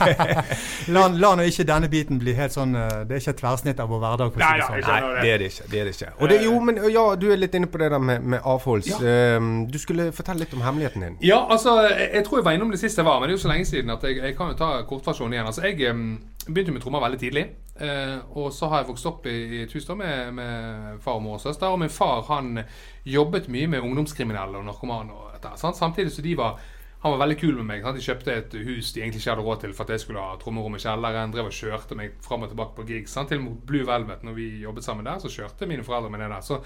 la, 0.94 1.04
la 1.14 1.30
nå 1.38 1.46
ikke 1.46 1.66
denne 1.68 1.90
biten 1.92 2.18
bli 2.18 2.34
helt 2.34 2.54
sånn 2.54 2.74
uh, 2.74 3.02
Det 3.06 3.16
er 3.16 3.22
ikke 3.22 3.34
et 3.36 3.40
tverrsnitt 3.42 3.82
av 3.82 3.92
vår 3.92 4.02
hverdag. 4.02 4.40
Nei, 4.42 4.50
ja, 4.58 4.66
sånn. 4.66 4.82
Nei, 4.88 4.98
det 5.22 5.30
er 5.30 5.42
det 5.44 5.50
ikke. 5.52 5.68
Det 5.70 5.80
er 5.82 5.88
det 5.88 5.94
ikke. 5.96 6.10
Og 6.18 6.32
det, 6.32 6.40
jo, 6.46 6.56
men 6.66 6.82
ja, 6.90 7.04
du 7.22 7.28
er 7.30 7.38
litt 7.38 7.54
inne 7.58 7.70
på 7.70 7.82
det 7.82 7.92
der 7.94 8.02
med, 8.02 8.26
med 8.34 8.42
avholds. 8.54 8.90
Ja. 8.96 9.38
Um, 9.38 9.52
du 9.70 9.78
skulle 9.82 10.10
fortelle 10.16 10.42
litt 10.42 10.58
om 10.58 10.66
hemmeligheten 10.66 11.06
din. 11.06 11.18
Ja, 11.22 11.44
altså, 11.46 11.78
jeg, 11.86 12.24
tror 12.26 12.40
jeg 12.40 12.48
var 12.50 12.58
innom 12.58 12.74
det 12.74 12.82
siste 12.82 13.04
jeg 13.04 13.10
var, 13.12 13.20
men 13.22 13.30
det 13.30 13.36
er 13.36 13.40
jo 13.40 13.46
så 13.46 13.52
lenge 13.52 13.70
siden 13.70 13.94
at 13.94 14.06
jeg, 14.08 14.18
jeg 14.24 14.38
kan 14.38 14.50
jo 14.50 14.58
ta 14.58 14.74
kortversjonen 14.88 15.38
igjen. 15.38 15.52
Altså, 15.52 15.66
jeg 15.70 15.94
um, 15.94 16.16
begynte 16.48 16.74
med 16.74 16.82
trommer 16.82 17.06
veldig 17.06 17.22
tidlig. 17.22 17.46
Uh, 17.72 18.20
og 18.36 18.50
så 18.52 18.68
har 18.68 18.82
jeg 18.82 18.90
vokst 18.90 19.08
opp 19.08 19.26
i, 19.30 19.62
i 19.62 19.64
da 19.64 19.94
med, 19.96 20.34
med 20.36 21.00
far 21.00 21.16
og 21.16 21.24
mor 21.24 21.38
og 21.38 21.44
søster. 21.44 21.72
Og 21.72 21.80
min 21.80 21.92
far 21.92 22.22
han 22.28 22.60
jobbet 23.04 23.48
mye 23.48 23.70
med 23.70 23.82
ungdomskriminelle 23.82 24.60
og 24.60 24.68
narkomane. 24.68 25.12
Og 25.12 25.32
dette? 25.34 25.56
Samtidig 25.56 26.12
så 26.12 26.22
de 26.22 26.36
var 26.38 26.60
han 27.02 27.10
var 27.12 27.18
veldig 27.18 27.38
kul 27.40 27.56
med 27.58 27.66
meg. 27.66 27.80
Sant? 27.82 27.96
De 27.98 28.04
kjøpte 28.04 28.34
et 28.38 28.52
hus 28.62 28.92
de 28.94 29.00
egentlig 29.02 29.18
ikke 29.18 29.32
hadde 29.32 29.42
råd 29.42 29.62
til 29.64 29.72
for 29.74 29.82
at 29.82 29.96
jeg 29.96 30.02
skulle 30.04 30.22
ha 30.22 30.36
trommerom 30.38 30.76
i 30.78 30.82
kjelleren. 30.82 31.32
Drev 31.34 31.48
og 31.48 31.56
kjørte 31.56 31.96
meg 31.98 32.12
fram 32.22 32.44
og 32.46 32.52
tilbake 32.52 32.76
på 32.76 32.84
gigs. 32.86 33.14
Sant? 33.16 33.32
Til 33.32 33.40
og 33.40 33.48
med 33.48 33.56
Blue 33.66 33.88
Velvet, 33.88 34.22
når 34.22 34.36
vi 34.36 34.46
jobbet 34.62 34.86
sammen 34.86 35.08
der, 35.08 35.18
så 35.18 35.32
kjørte 35.32 35.66
mine 35.66 35.82
foreldre 35.82 36.12
meg 36.14 36.22
ned 36.22 36.30
der. 36.30 36.44
Så 36.46 36.60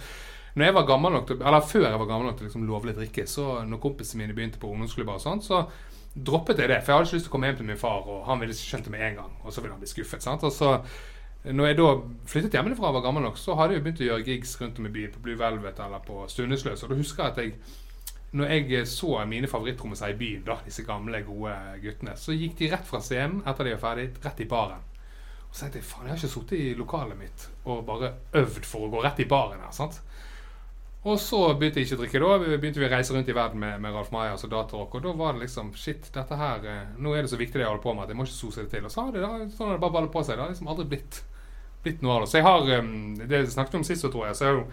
når 0.56 0.68
jeg 0.68 0.74
var 0.76 0.86
gammel 0.88 1.16
nok 1.16 1.26
til, 1.30 1.40
eller 1.40 1.64
før 1.70 1.86
jeg 1.88 2.02
var 2.02 2.10
gammel 2.10 2.28
nok 2.28 2.36
til 2.36 2.48
liksom 2.50 2.68
lovlig 2.68 2.96
drikke, 2.98 3.24
så 3.28 3.46
når 3.64 3.80
kompisene 3.80 4.22
mine 4.22 4.36
begynte 4.36 4.60
på 4.60 4.68
ungdomsklubber 4.74 5.16
og 5.16 5.24
sånn, 5.24 5.40
så 5.44 5.62
droppet 6.16 6.62
jeg 6.62 6.70
det. 6.72 6.80
For 6.82 6.92
jeg 6.92 6.96
hadde 6.96 7.08
ikke 7.08 7.18
lyst 7.18 7.28
til 7.28 7.32
å 7.32 7.34
komme 7.34 7.50
hjem 7.50 7.60
til 7.60 7.68
min 7.68 7.80
far, 7.80 8.08
og 8.08 8.24
han 8.28 8.40
ville 8.40 8.56
skjønt 8.56 8.88
det 8.88 8.94
med 8.94 9.04
en 9.04 9.20
gang. 9.20 9.36
Og 9.44 9.52
så 9.52 9.62
ville 9.62 9.76
han 9.76 9.82
bli 9.82 9.90
skuffet. 9.90 10.24
sant? 10.24 10.44
Og 10.46 10.52
så 10.52 10.78
når 11.46 11.66
jeg 11.68 11.78
da 11.78 11.90
flyttet 12.26 12.54
hjemmefra 12.58 12.88
og 12.88 12.96
var 12.98 13.04
gammel 13.04 13.22
nok, 13.22 13.36
så 13.38 13.54
hadde 13.54 13.76
jeg 13.76 13.82
begynt 13.84 14.00
å 14.02 14.08
gjøre 14.08 14.26
gigs 14.26 14.56
rundt 14.60 14.80
om 14.80 14.88
i 14.88 14.94
byen, 14.96 15.12
på 15.14 15.20
Blue 15.22 15.38
Velvet 15.38 15.78
eller 15.84 16.02
på 16.02 16.24
Stundesløs. 16.30 16.82
Og 16.82 16.90
da 16.90 16.98
husker 16.98 17.22
jeg 17.22 17.32
at 17.32 17.42
jeg 17.42 17.84
når 18.36 18.50
jeg 18.50 18.88
så 18.90 19.24
mine 19.28 19.48
favorittrommiser 19.48 20.12
i 20.12 20.18
byen, 20.18 20.42
da, 20.44 20.58
disse 20.64 20.82
gamle, 20.84 21.22
gode 21.24 21.54
guttene, 21.82 22.16
så 22.18 22.34
gikk 22.34 22.56
de 22.58 22.70
rett 22.72 22.84
fra 22.84 23.00
scenen 23.00 23.42
etter 23.46 23.68
de 23.68 23.76
var 23.76 23.82
ferdig, 23.84 24.08
rett 24.24 24.42
i 24.42 24.48
baren. 24.50 24.82
Og 25.46 25.54
så 25.54 25.64
tenkte 25.64 25.80
jeg 25.80 25.88
faen, 25.88 26.08
jeg 26.08 26.12
har 26.12 26.20
ikke 26.20 26.32
sittet 26.34 26.58
i 26.58 26.74
lokalet 26.76 27.20
mitt 27.20 27.46
og 27.64 27.84
bare 27.86 28.12
øvd 28.36 28.66
for 28.66 28.88
å 28.88 28.90
gå 28.92 29.04
rett 29.06 29.22
i 29.22 29.28
baren 29.30 29.62
her. 29.62 29.72
sant? 29.72 30.00
Og 31.06 31.20
så 31.22 31.38
begynte 31.54 31.78
jeg 31.78 31.86
ikke 31.86 31.96
å 31.96 32.02
drikke. 32.02 32.22
Da 32.24 32.56
begynte 32.58 32.82
vi 32.82 32.88
å 32.88 32.90
reise 32.90 33.14
rundt 33.14 33.28
i 33.30 33.36
verden 33.36 33.62
med, 33.62 33.78
med 33.82 33.94
Ralf 33.94 34.10
Maja, 34.10 34.34
og 34.34 34.50
datarock. 34.50 34.96
Og 34.98 35.04
da 35.04 35.14
var 35.14 35.36
det 35.36 35.44
liksom 35.44 35.70
Shit, 35.78 36.08
dette 36.14 36.38
her 36.40 36.66
eh, 36.66 36.82
Nå 36.98 37.14
er 37.14 37.22
det 37.22 37.30
så 37.30 37.38
viktig 37.38 37.60
det 37.60 37.62
jeg 37.62 37.70
holder 37.70 37.84
på 37.84 37.94
med 37.94 38.06
at 38.06 38.10
jeg 38.10 38.18
må 38.18 38.26
ikke 38.26 38.38
sose 38.40 38.64
det 38.64 38.72
til. 38.74 38.88
Og 38.88 38.92
så 38.92 39.06
har 39.06 39.14
det, 39.14 39.22
da, 39.22 39.48
sånn 39.54 39.70
har 39.70 39.78
det 39.78 39.84
bare 39.84 39.96
ballet 40.00 40.14
på 40.14 40.24
seg. 40.26 40.34
Det 40.34 40.42
har 40.42 40.54
liksom 40.54 40.72
aldri 40.74 40.90
blitt 40.96 41.22
blitt 41.86 42.02
noe 42.02 42.18
av 42.18 42.24
det. 42.24 42.30
Så 42.30 42.40
jeg 42.40 42.46
har 42.46 42.70
um, 42.82 43.18
Det 43.22 43.42
snakket 43.52 43.74
vi 43.74 43.82
om 43.82 43.84
sist, 43.86 44.06
tror 44.06 44.28
jeg. 44.28 44.38
Så 44.38 44.46
har 44.46 44.56
jo 44.56 44.64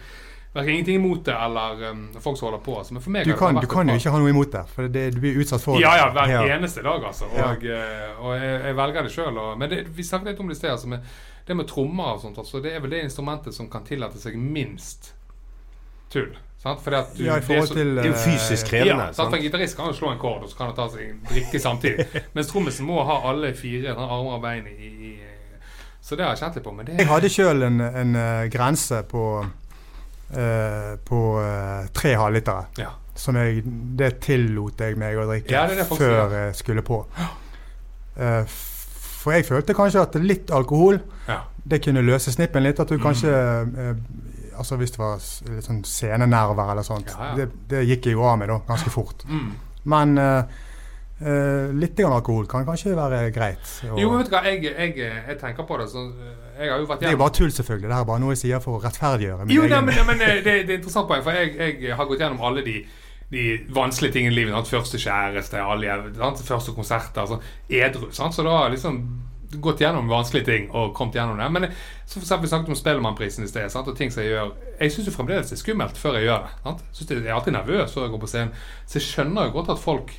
verken 0.53 0.75
ingenting 0.75 0.99
imot 0.99 1.23
det 1.25 1.35
eller 1.45 1.85
um, 1.89 2.01
folk 2.21 2.37
som 2.39 2.49
holder 2.49 2.63
på. 2.65 2.77
Altså. 2.81 2.95
Men 2.97 3.05
for 3.05 3.15
meg 3.15 3.29
du 3.29 3.33
kan, 3.37 3.57
du 3.57 3.69
kan 3.69 3.89
jo 3.89 3.97
ikke 4.01 4.13
ha 4.13 4.21
noe 4.21 4.33
imot 4.33 4.53
det, 4.53 4.63
for 4.73 4.91
det, 4.97 5.07
du 5.15 5.21
blir 5.23 5.39
utsatt 5.41 5.63
for 5.63 5.77
det. 5.77 5.85
Ja, 5.85 5.95
ja, 6.01 6.11
hver 6.13 6.33
ja. 6.33 6.43
eneste 6.57 6.85
dag, 6.85 7.09
altså. 7.09 7.29
Og, 7.29 7.65
ja. 7.65 7.79
og, 8.17 8.27
og 8.27 8.37
jeg, 8.37 8.53
jeg, 8.67 8.77
velger 8.81 9.07
det 9.07 9.15
sjøl. 9.15 9.41
Men 9.61 9.73
det, 9.73 9.81
vi 9.97 10.05
snakket 10.07 10.33
litt 10.33 10.45
om 10.45 10.51
det 10.51 10.57
i 10.57 10.61
sted. 10.61 10.75
Altså, 10.75 10.93
med, 10.93 11.11
det 11.47 11.59
med 11.59 11.69
trommer 11.69 12.15
og 12.15 12.23
sånt, 12.23 12.39
altså, 12.41 12.61
det 12.63 12.73
er 12.73 12.83
vel 12.83 12.95
det 12.95 13.03
instrumentet 13.09 13.55
som 13.55 13.69
kan 13.71 13.85
tillate 13.87 14.21
seg 14.21 14.37
minst 14.39 15.13
tull. 16.13 16.31
Sant? 16.63 16.79
Du, 16.85 16.93
ja, 17.25 17.35
det, 17.43 17.57
er 17.57 17.65
så, 17.67 17.75
til, 17.75 17.89
det, 17.97 18.05
er 18.05 18.11
jo 18.13 18.19
fysisk 18.23 18.69
krevende. 18.71 19.09
Ja, 19.09 19.11
sant? 19.11 19.27
For 19.33 19.35
En 19.35 19.43
gitarist 19.43 19.75
kan 19.75 19.89
jo 19.91 19.97
slå 19.97 20.13
en 20.13 20.21
kord, 20.21 20.45
og 20.45 20.51
så 20.51 20.59
kan 20.61 20.69
han 20.71 20.77
ta 20.77 20.85
seg 20.93 21.09
en 21.09 21.19
drikke 21.27 21.59
samtidig. 21.59 22.05
Mens 22.37 22.51
trommisen 22.53 22.87
må 22.87 23.03
ha 23.03 23.19
alle 23.31 23.51
fire 23.57 23.91
armer 23.97 24.37
og 24.37 24.41
bein 24.45 24.69
i, 24.71 24.91
i 25.09 25.13
så 26.03 26.17
det 26.19 26.25
har 26.25 26.33
jeg 26.35 26.41
kjent 26.41 26.57
litt 26.57 26.65
på. 26.65 26.71
Det... 26.83 26.95
Jeg 26.99 27.07
hadde 27.07 27.29
sjøl 27.31 27.63
en, 27.63 27.79
en 27.79 28.15
uh, 28.19 28.45
grense 28.51 28.97
på 29.07 29.21
uh, 29.43 30.89
på 31.07 31.19
uh, 31.39 31.85
tre 31.95 32.11
halvlitere. 32.19 32.65
Ja. 32.81 32.89
Som 33.15 33.37
jeg, 33.39 33.61
det 33.99 34.17
tillot 34.25 34.81
jeg 34.83 34.97
meg 34.99 35.15
å 35.21 35.27
drikke 35.29 35.53
Ja, 35.53 35.63
det 35.69 35.77
det 35.79 35.87
før 35.87 36.33
jeg 36.33 36.55
skulle 36.57 36.83
på. 36.83 37.03
Eh, 38.17 38.55
for 39.23 39.35
jeg 39.37 39.45
følte 39.45 39.75
kanskje 39.77 40.01
at 40.01 40.15
litt 40.21 40.51
alkohol 40.51 40.99
Ja. 41.29 41.39
det 41.63 41.83
kunne 41.85 42.01
løse 42.01 42.33
snippen 42.33 42.63
litt. 42.65 42.79
At 42.79 42.89
du 42.89 42.97
Mm. 42.97 43.03
kanskje 43.03 43.29
eh, 43.29 43.95
Altså 44.59 44.77
hvis 44.79 44.93
det 44.95 45.01
var 45.01 45.23
litt 45.53 45.69
sånn 45.69 45.81
scenenerver 45.87 46.73
eller 46.73 46.85
sånt. 46.85 47.09
Ja, 47.13 47.31
ja. 47.31 47.39
Det, 47.41 47.49
det 47.71 47.83
gikk 47.87 48.11
jeg 48.11 48.17
jo 48.17 48.27
av 48.27 48.37
med 48.41 48.51
da, 48.51 48.59
ganske 48.67 48.93
fort. 48.93 49.25
Mm. 49.29 49.49
Men 49.91 50.15
uh, 50.19 50.61
uh, 51.23 51.73
litt 51.75 51.97
grann 51.97 52.15
alkohol 52.15 52.47
kan 52.51 52.65
kanskje 52.67 52.95
være 52.97 53.25
greit. 53.35 53.63
Og, 53.89 53.99
Jo, 53.99 54.11
men 54.11 54.23
vet 54.23 54.31
du 54.31 54.35
hva, 54.37 54.43
jeg, 54.47 54.63
jeg, 54.69 54.95
jeg 55.01 55.39
tenker 55.41 55.67
på 55.67 55.79
det 55.81 55.89
sånn 55.91 56.13
det 56.53 56.69
er 56.69 57.15
jo 57.15 57.17
bare 57.17 57.33
tull, 57.33 57.51
selvfølgelig. 57.51 57.89
Det 57.89 57.95
er 57.97 58.05
bare 58.05 58.21
noe 58.21 58.33
jeg 58.35 58.43
sier 58.43 58.59
for 58.61 58.77
å 58.77 58.81
rettferdiggjøre 58.83 59.47
Jo, 59.49 59.63
nei, 59.69 59.79
men, 59.87 60.01
men 60.05 60.19
det, 60.21 60.27
det 60.45 60.53
er 60.53 60.75
interessant 60.77 61.07
poeng, 61.09 61.23
for 61.25 61.33
jeg, 61.33 61.55
jeg 61.81 61.97
har 61.97 62.07
gått 62.09 62.21
gjennom 62.21 62.43
alle 62.45 62.61
de, 62.65 62.75
de 63.33 63.45
vanskelige 63.73 64.19
tingene 64.19 64.35
i 64.35 64.37
livet. 64.37 64.53
Sant? 64.53 64.69
Første 64.69 65.01
kjæreste, 65.01 65.61
alle, 65.73 65.97
sant? 66.19 66.43
første 66.45 66.75
konserter. 66.77 67.25
Altså, 67.25 67.39
edru. 67.81 68.11
Sant? 68.13 68.37
Så 68.37 68.45
da 68.45 68.67
liksom 68.73 69.01
gått 69.61 69.81
gjennom 69.83 70.09
vanskelige 70.09 70.47
ting 70.47 70.67
og 70.71 70.93
kommet 70.97 71.17
gjennom 71.17 71.39
det. 71.39 71.49
Men 71.55 71.67
eh, 71.67 71.79
så 72.05 72.17
for 72.17 72.25
eksempel, 72.25 72.47
vi 72.47 72.51
snakket 72.53 72.73
om 72.73 72.79
Spellemannprisen 72.79 73.45
i 73.45 73.49
sted, 73.51 73.69
sant? 73.73 73.89
og 73.89 73.97
ting 73.97 74.11
som 74.13 74.23
jeg 74.23 74.33
gjør 74.33 74.53
Jeg 74.79 74.93
syns 74.95 75.15
fremdeles 75.15 75.49
det 75.51 75.57
er 75.57 75.63
skummelt 75.63 75.99
før 75.99 76.19
jeg 76.19 76.29
gjør 76.29 76.45
det. 76.47 76.53
Sant? 76.67 76.85
Synes 76.91 77.11
jeg 77.11 77.25
er 77.25 77.37
alltid 77.37 77.57
nervøs 77.57 77.95
før 77.95 78.07
jeg 78.07 78.15
går 78.15 78.23
på 78.23 78.31
scenen. 78.33 78.61
Så 78.85 78.99
jeg 78.99 79.07
skjønner 79.09 79.49
jo 79.49 79.57
godt 79.57 79.73
at 79.75 79.83
folk 79.83 80.13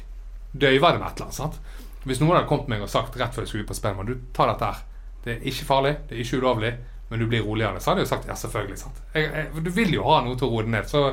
døyver 0.53 0.95
det 0.95 1.03
med 1.03 1.09
et 1.09 1.21
eller 1.21 1.31
annet. 1.31 1.39
Sant? 1.41 1.61
Hvis 2.05 2.21
noen 2.21 2.37
hadde 2.37 2.49
kommet 2.49 2.69
meg 2.69 2.83
og 2.85 2.91
sagt 2.93 3.17
rett 3.17 3.35
før 3.35 3.47
jeg 3.47 3.53
skulle 3.53 3.65
ut 3.65 3.71
på 3.71 3.79
Spellemann 3.79 4.11
Du, 4.11 4.19
ta 4.37 4.49
dette 4.51 4.69
her. 4.69 4.83
Det 5.25 5.39
er 5.39 5.47
ikke 5.49 5.69
farlig, 5.69 5.95
det 6.09 6.19
er 6.19 6.21
ikke 6.21 6.41
ulovlig, 6.43 6.73
men 7.09 7.23
du 7.23 7.27
blir 7.31 7.45
roligere. 7.47 7.81
Så 7.81 7.91
hadde 7.91 8.03
jeg 8.03 8.09
jo 8.09 8.13
sagt 8.13 8.29
ja, 8.29 8.37
selvfølgelig. 8.37 8.79
sant? 8.79 9.01
Jeg, 9.15 9.31
jeg, 9.33 9.65
du 9.65 9.71
vil 9.73 9.95
jo 9.97 10.05
ha 10.11 10.19
noe 10.25 10.37
til 10.37 10.51
å 10.51 10.53
roe 10.53 10.69
ned. 10.69 10.89
Så, 10.91 11.07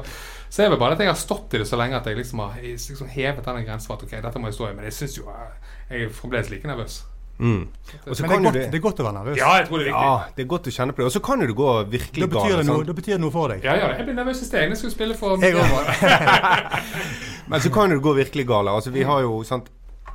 så 0.52 0.66
er 0.66 0.74
det 0.74 0.80
bare 0.82 0.98
at 0.98 1.04
jeg 1.04 1.12
har 1.12 1.20
stått 1.20 1.56
i 1.56 1.62
det 1.62 1.68
så 1.70 1.80
lenge 1.80 1.96
at 1.96 2.10
jeg 2.10 2.20
liksom 2.20 2.44
har 2.44 2.60
liksom 2.60 3.12
hevet 3.14 3.46
denne 3.48 3.64
grensen 3.68 3.88
for 3.88 3.96
at 3.96 4.04
ok, 4.08 4.18
dette 4.26 4.42
må 4.44 4.52
jeg 4.52 4.60
stå 4.60 4.68
i. 4.68 4.76
Men 4.76 4.90
jeg 4.90 4.98
syns 5.00 5.18
jo 5.22 5.32
eh, 5.32 5.72
jeg 5.94 6.10
er 6.10 6.14
fremdeles 6.16 6.52
like 6.52 6.68
nervøs. 6.68 7.02
Mm. 7.42 7.62
Og 8.08 8.16
så 8.16 8.22
Men 8.22 8.30
det 8.30 8.38
er, 8.38 8.44
godt, 8.44 8.54
det 8.54 8.66
det 8.72 8.78
er 8.78 8.84
godt 8.86 9.00
å 9.02 9.06
være 9.08 9.14
nervøs. 9.18 9.38
Ja, 9.40 9.52
jeg 9.58 9.68
tror 9.68 9.80
det 9.82 9.88
er 9.88 9.90
viktig. 9.90 10.06
Ja, 10.06 10.34
det 10.38 10.44
er 10.44 10.50
godt 10.52 10.68
å 10.70 10.74
kjenne 10.76 10.94
på 10.94 11.02
det. 11.02 11.06
Og 11.10 11.14
så 11.16 11.22
kan 11.26 11.42
jo 11.42 11.48
det 11.50 11.56
gå 11.58 11.70
virkelig 11.90 12.28
det, 12.28 12.32
galt. 12.36 12.54
Da, 12.54 12.64
sånn. 12.70 12.86
da 12.86 12.96
betyr 13.00 13.16
det 13.18 13.22
noe 13.24 13.34
for 13.34 13.54
deg. 13.54 13.66
Ja, 13.66 13.74
ja, 13.80 13.90
jeg 13.98 14.06
ble 14.06 14.16
nervøs 14.20 14.44
i 14.44 14.46
sted. 14.46 14.68
Jeg 14.70 14.78
skulle 14.78 14.94
spille 14.94 15.18
for 15.18 15.42
Jeg 15.42 15.58
Men 17.52 17.64
så 17.66 17.72
kan 17.74 17.90
jo 17.92 17.98
det 17.98 18.04
gå 18.06 18.14
virkelig 18.22 18.46
galt. 18.48 18.70
Altså, 18.70 18.94
vi 18.94 19.04
har 19.10 19.26
jo 19.26 19.42
sant, 19.48 19.72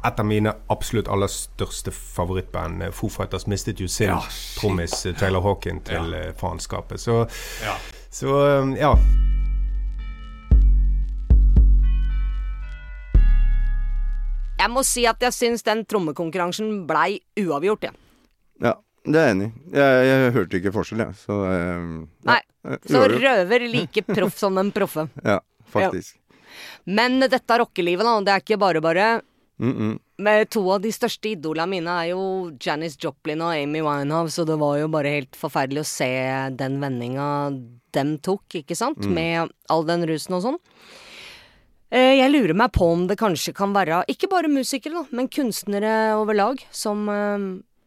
et 0.07 0.21
av 0.23 0.27
mine 0.29 0.53
absolutt 0.71 1.09
aller 1.11 1.31
største 1.33 1.91
favorittband, 1.91 2.83
eh, 2.87 2.93
Foo 2.95 3.11
Fighters, 3.11 3.47
mistet 3.51 3.81
jo 3.83 3.89
sin 3.91 4.13
Ja, 4.13 4.21
trommis 4.61 4.95
eh, 5.07 5.17
Taylor 5.19 5.43
Hawkin 5.43 5.81
til 5.83 6.13
Ja. 6.15 6.29
eh, 6.29 6.33
faenskapet. 6.39 7.01
Så, 7.03 7.27
Ja. 7.65 7.75
så 8.11 8.39
ja. 8.79 8.95
Jeg 14.57 14.73
må 14.73 14.83
si 14.87 15.05
at 15.09 15.21
jeg 15.21 15.35
syns 15.37 15.65
den 15.67 15.85
trommekonkurransen 15.89 16.85
blei 16.89 17.19
uavgjort, 17.41 17.89
jeg. 17.91 17.97
Ja, 18.65 18.73
det 19.05 19.21
er 19.21 19.29
jeg 19.29 19.37
enig 19.37 19.49
i. 19.49 19.53
Jeg, 19.77 20.07
jeg 20.09 20.35
hørte 20.37 20.61
ikke 20.61 20.73
forskjell, 20.75 21.03
jeg. 21.05 21.19
Så 21.21 21.39
eh, 21.51 21.91
Nei, 22.31 22.41
ja, 22.65 22.79
Så 22.89 23.05
røver 23.13 23.67
like 23.69 24.07
proff 24.17 24.41
som 24.41 24.57
den 24.57 24.73
proffe. 24.75 25.07
Ja, 25.23 25.39
faktisk. 25.73 26.17
Men 26.89 27.21
dette 27.21 27.61
rockelivet, 27.61 28.07
da, 28.07 28.19
det 28.25 28.35
er 28.35 28.45
ikke 28.45 28.61
bare 28.61 28.81
bare. 28.81 29.07
Mm 29.59 29.75
-mm. 29.75 29.99
Med 30.19 30.51
to 30.51 30.71
av 30.73 30.81
de 30.81 30.93
største 30.93 31.29
idolene 31.29 31.67
mine 31.67 31.91
er 31.91 32.11
jo 32.11 32.53
Janis 32.61 32.97
Joplin 33.01 33.41
og 33.41 33.55
Amy 33.55 33.81
Winehouse, 33.81 34.41
og 34.41 34.47
det 34.47 34.59
var 34.59 34.79
jo 34.79 34.89
bare 34.89 35.09
helt 35.09 35.37
forferdelig 35.37 35.81
å 35.81 35.85
se 35.85 36.51
den 36.57 36.81
vendinga 36.81 37.53
dem 37.93 38.19
tok, 38.19 38.45
ikke 38.55 38.77
sant? 38.77 38.99
Med 39.07 39.51
all 39.69 39.85
den 39.85 40.07
rusen 40.07 40.35
og 40.35 40.43
sånn. 40.43 40.59
Eh, 41.95 42.17
Jeg 42.19 42.31
lurer 42.33 42.57
meg 42.59 42.73
på 42.75 42.89
om 42.93 43.07
det 43.07 43.19
kanskje 43.21 43.55
kan 43.55 43.73
være 43.77 44.01
ikke 44.11 44.29
bare 44.33 44.51
musikere, 44.51 44.93
da, 45.03 45.05
men 45.15 45.29
kunstnere 45.31 45.93
over 46.19 46.35
lag, 46.35 46.63
som 46.75 47.05
eh, 47.13 47.45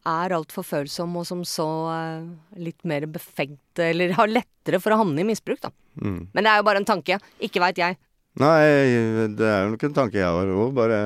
er 0.10 0.36
altfor 0.38 0.64
følsomme, 0.64 1.20
og 1.20 1.28
som 1.28 1.42
så 1.48 1.66
eh, 1.94 2.30
litt 2.64 2.80
mer 2.88 3.06
befengte, 3.12 3.90
eller 3.92 4.16
har 4.16 4.32
lettere 4.32 4.80
for 4.80 4.96
å 4.96 5.02
havne 5.04 5.20
i 5.24 5.28
misbruk, 5.28 5.60
da. 5.66 5.74
Mm. 6.00 6.22
Men 6.32 6.46
det 6.48 6.54
er 6.54 6.62
jo 6.62 6.68
bare 6.70 6.80
en 6.84 6.88
tanke. 6.88 7.20
Ikke 7.44 7.60
veit 7.64 7.82
jeg. 7.82 7.98
Nei, 8.40 8.64
det 9.36 9.48
er 9.52 9.66
jo 9.66 9.74
nok 9.74 9.84
en 9.90 9.96
tanke 9.98 10.20
jeg 10.22 10.32
har 10.32 10.48
òg. 10.54 10.70
Bare 10.78 11.00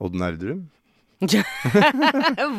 Odd 0.00 0.14
Nerdrum. 0.16 0.64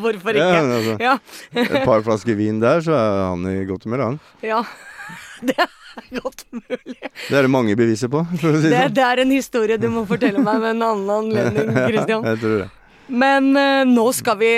Hvorfor 0.02 0.36
ikke? 0.36 0.46
Ja, 0.46 0.60
altså, 0.62 0.94
Ja. 1.00 1.14
et 1.56 1.84
par 1.88 2.02
flasker 2.06 2.36
vin 2.38 2.60
der, 2.62 2.82
så 2.84 2.92
er 2.94 3.22
han 3.32 3.46
i 3.50 3.64
godt 3.66 3.86
humør, 3.88 4.02
han. 4.12 4.18
Ja, 4.44 4.60
det 5.48 5.56
er 5.98 6.20
godt 6.20 6.44
mulig. 6.54 6.98
Det 7.28 7.36
er 7.38 7.46
det 7.46 7.50
mange 7.52 7.76
beviser 7.78 8.10
på, 8.12 8.22
for 8.40 8.50
å 8.54 8.60
si 8.60 8.68
Det, 8.70 8.84
sånn. 8.86 8.94
det 8.98 9.06
er 9.06 9.22
en 9.24 9.32
historie 9.34 9.78
du 9.80 9.88
må 9.92 10.04
fortelle 10.08 10.42
meg 10.44 10.60
ved 10.62 10.76
en 10.76 10.84
annen 10.90 11.10
anledning, 11.16 11.72
Christian. 11.90 12.26
Jeg 12.30 12.40
tror 12.44 12.56
det. 12.64 12.68
Men 13.10 13.48
eh, 13.58 13.82
nå 13.90 14.04
skal 14.14 14.38
vi 14.38 14.50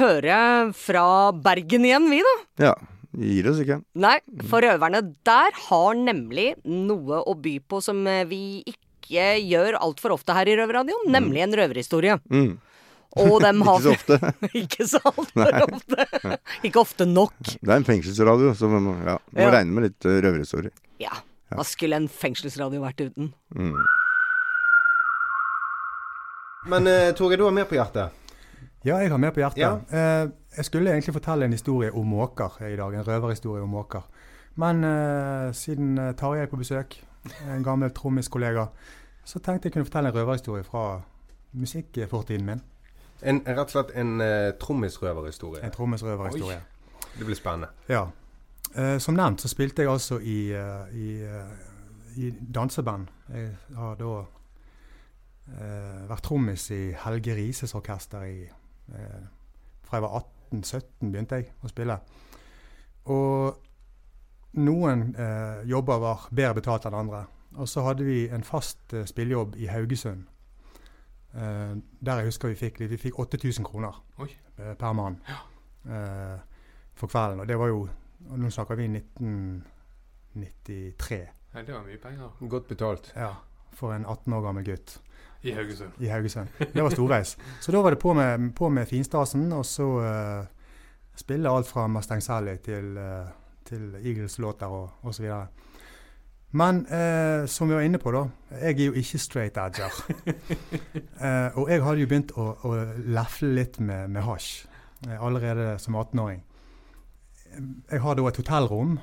høre 0.00 0.38
fra 0.78 1.06
Bergen 1.36 1.84
igjen, 1.84 2.08
vi, 2.12 2.22
da. 2.24 2.34
Ja. 2.70 2.74
Vi 3.14 3.36
gir 3.36 3.46
oss 3.52 3.60
ikke. 3.62 3.76
Nei, 4.02 4.16
for 4.50 4.64
røverne 4.64 5.04
der 5.28 5.54
har 5.68 5.94
nemlig 5.94 6.54
noe 6.66 7.20
å 7.22 7.36
by 7.38 7.58
på 7.70 7.78
som 7.84 8.00
eh, 8.10 8.24
vi 8.26 8.40
ikke 8.66 9.36
gjør 9.44 9.76
altfor 9.84 10.16
ofte 10.16 10.34
her 10.34 10.48
i 10.48 10.56
Røverradioen, 10.58 11.10
nemlig 11.12 11.44
en 11.44 11.54
røverhistorie. 11.60 12.16
Mm. 12.32 12.56
Og 13.22 13.36
dem 13.44 13.60
har 13.62 13.78
Ikke 13.84 13.84
så 13.84 13.92
ofte. 13.94 14.32
ikke 14.58 14.86
så 14.90 15.00
altfor 15.06 15.66
ofte. 15.68 16.38
ikke 16.66 16.80
ofte 16.80 17.06
nok. 17.06 17.34
Det 17.60 17.70
er 17.70 17.76
en 17.76 17.86
fengselsradio, 17.86 18.54
så 18.58 18.66
man 18.72 18.82
må, 18.88 18.94
ja, 19.06 19.18
må 19.30 19.44
Ja. 19.44 19.50
regne 19.54 19.70
med 19.76 19.86
litt 19.88 20.08
uh, 20.08 20.16
røverhistorier. 20.24 20.72
Ja. 21.02 21.12
Hva 21.54 21.62
skulle 21.68 21.94
en 22.00 22.08
fengselsradio 22.10 22.80
vært 22.82 23.04
uten? 23.06 23.28
Mm. 23.54 23.76
Men 26.66 26.86
uh, 26.88 27.12
Torgeir, 27.14 27.38
du 27.38 27.44
har 27.46 27.54
mer 27.54 27.68
på 27.70 27.76
hjertet? 27.78 28.10
Ja, 28.84 28.98
jeg 29.00 29.10
har 29.12 29.20
mer 29.20 29.30
på 29.36 29.40
hjertet. 29.44 29.62
Ja. 29.62 29.76
Uh, 29.88 30.32
jeg 30.56 30.64
skulle 30.68 30.90
egentlig 30.92 31.14
fortelle 31.16 31.46
en 31.48 31.54
historie 31.56 31.92
om 31.94 32.06
måker 32.10 32.58
i 32.66 32.74
dag. 32.76 32.94
En 32.98 33.06
røverhistorie 33.06 33.62
om 33.64 33.70
måker. 33.78 34.04
Men 34.60 34.84
uh, 34.86 35.52
siden 35.56 35.94
uh, 35.98 36.10
Tarjei 36.18 36.44
er 36.46 36.50
på 36.50 36.58
besøk, 36.60 36.98
en 37.50 37.64
gammel 37.64 37.90
trommiskollega, 37.96 38.66
så 39.24 39.40
tenkte 39.40 39.68
jeg 39.70 39.72
kunne 39.78 39.88
fortelle 39.88 40.10
en 40.12 40.18
røverhistorie 40.18 40.64
fra 40.66 40.84
musikkfortiden 41.54 42.46
min. 42.48 42.62
En, 43.24 43.40
rett 43.46 43.64
og 43.64 43.72
slett 43.72 43.94
en 43.96 44.20
uh, 44.20 44.52
trommisrøverhistorie. 44.60 45.64
En 45.64 45.72
trommisrøverhistorie. 45.72 46.60
Det 47.18 47.26
blir 47.26 47.38
spennende. 47.38 47.70
Ja. 47.88 48.06
Uh, 48.78 48.98
som 48.98 49.14
nevnt 49.14 49.42
så 49.42 49.48
spilte 49.48 49.84
jeg 49.84 49.90
altså 49.90 50.18
i, 50.18 50.38
uh, 50.50 50.88
i, 50.90 51.22
uh, 51.22 52.16
i 52.16 52.30
danseband. 52.54 53.06
Jeg 53.34 53.52
har 53.76 54.00
da 54.00 54.24
vært 56.08 56.24
trommis 56.24 56.62
i 56.72 56.94
Helge 56.96 57.34
Rises 57.36 57.74
orkester 57.76 58.22
i 58.24 58.46
Fra 59.84 59.98
jeg 59.98 60.04
var 60.06 60.22
18-17 60.54 61.10
begynte 61.12 61.36
jeg 61.36 61.50
å 61.60 61.68
spille. 61.68 61.98
Og 63.12 63.58
noen 64.56 65.02
jobber 65.68 66.00
var 66.00 66.24
bedre 66.30 66.56
betalt 66.62 66.88
enn 66.88 66.96
andre. 66.96 67.26
Og 67.60 67.68
så 67.68 67.84
hadde 67.84 68.06
vi 68.08 68.22
en 68.32 68.44
fast 68.44 68.96
spillejobb 69.04 69.58
i 69.60 69.68
Haugesund. 69.68 70.24
Eh, 71.34 71.74
der 72.06 72.16
jeg 72.20 72.24
husker 72.24 72.48
vi 72.48 72.54
fikk, 72.54 72.78
vi 72.80 72.96
fikk 72.96 73.18
8000 73.18 73.64
kroner 73.66 73.96
Oi. 74.22 74.28
eh, 74.58 74.74
per 74.78 74.92
mann 74.92 75.16
eh, 75.26 76.38
for 76.94 77.06
kvelden. 77.10 77.40
Og 77.40 77.48
det 77.48 77.56
var 77.58 77.66
jo 77.72 77.88
og 78.30 78.38
Nå 78.38 78.50
snakker 78.50 78.74
vi 78.78 78.84
1993. 78.88 81.18
Nei, 81.54 81.62
det 81.62 81.74
var 81.74 81.82
mye 81.84 81.98
penger. 82.00 82.28
Godt 82.48 82.68
betalt. 82.68 83.12
Ja, 83.16 83.32
for 83.76 83.92
en 83.92 84.06
18 84.06 84.32
år 84.32 84.40
gammel 84.46 84.64
gutt 84.64 85.00
I 85.42 85.50
Haugesund. 85.52 85.90
i 86.00 86.06
Haugesund. 86.08 86.48
Det 86.58 86.82
var 86.82 86.90
storveis. 86.90 87.36
Så 87.60 87.72
da 87.72 87.78
var 87.84 87.90
det 87.90 87.98
på 88.00 88.12
med, 88.16 88.54
på 88.56 88.68
med 88.68 88.86
finstasen, 88.88 89.52
og 89.52 89.66
så 89.66 89.88
uh, 90.00 90.44
spille 91.16 91.50
alt 91.50 91.66
fra 91.68 91.86
Mastengselli 91.86 92.56
til, 92.64 92.98
til 93.64 93.94
Eagles-låter 94.00 94.66
og 94.66 94.90
osv. 95.02 95.30
Men 96.54 96.86
eh, 96.86 97.46
som 97.46 97.68
vi 97.68 97.74
var 97.74 97.82
inne 97.82 97.98
på, 97.98 98.12
da. 98.14 98.28
Jeg 98.60 98.76
er 98.78 98.84
jo 98.84 98.98
ikke 99.00 99.18
straight 99.18 99.56
edger. 99.58 99.96
eh, 101.26 101.56
og 101.58 101.70
jeg 101.70 101.82
hadde 101.82 102.04
jo 102.04 102.10
begynt 102.12 102.34
å, 102.38 102.44
å 102.62 102.74
lefle 103.10 103.50
litt 103.56 103.80
med, 103.82 104.12
med 104.14 104.22
hasj 104.22 104.52
eh, 105.08 105.16
allerede 105.18 105.72
som 105.82 105.98
18-åring. 105.98 106.44
Jeg 107.90 108.02
har 108.04 108.14
da 108.14 108.28
et 108.30 108.38
hotellrom, 108.38 108.94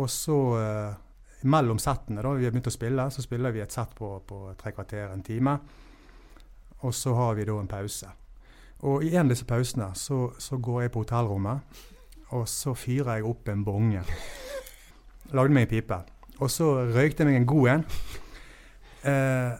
og 0.00 0.08
så 0.12 0.38
eh, 0.62 0.96
mellom 1.44 1.82
settene, 1.84 2.24
da 2.24 2.32
vi 2.32 2.48
har 2.48 2.56
begynt 2.56 2.72
å 2.72 2.74
spille, 2.78 3.08
så 3.12 3.26
spiller 3.26 3.52
vi 3.52 3.64
et 3.66 3.76
sett 3.76 3.92
på, 3.98 4.14
på 4.24 4.40
tre 4.56 4.72
kvarter, 4.72 5.12
en 5.12 5.26
time. 5.26 5.58
Og 6.80 6.96
så 6.96 7.12
har 7.20 7.36
vi 7.36 7.44
da 7.44 7.60
en 7.60 7.68
pause. 7.76 8.08
Og 8.88 9.04
i 9.04 9.12
en 9.12 9.26
av 9.28 9.36
disse 9.36 9.44
pausene 9.48 9.92
så, 10.00 10.30
så 10.40 10.56
går 10.56 10.86
jeg 10.86 10.96
på 10.96 11.04
hotellrommet, 11.04 11.78
og 12.32 12.48
så 12.48 12.72
fyrer 12.72 13.18
jeg 13.18 13.28
opp 13.28 13.52
en 13.52 13.68
bonge. 13.68 14.08
Lagde 15.36 15.52
meg 15.52 15.68
en 15.68 15.74
pipe. 15.76 16.04
Og 16.40 16.50
så 16.52 16.72
røykte 16.92 17.24
jeg 17.24 17.30
meg 17.30 17.40
en 17.40 17.48
god 17.48 17.70
en. 17.72 17.86
Eh, 19.06 19.54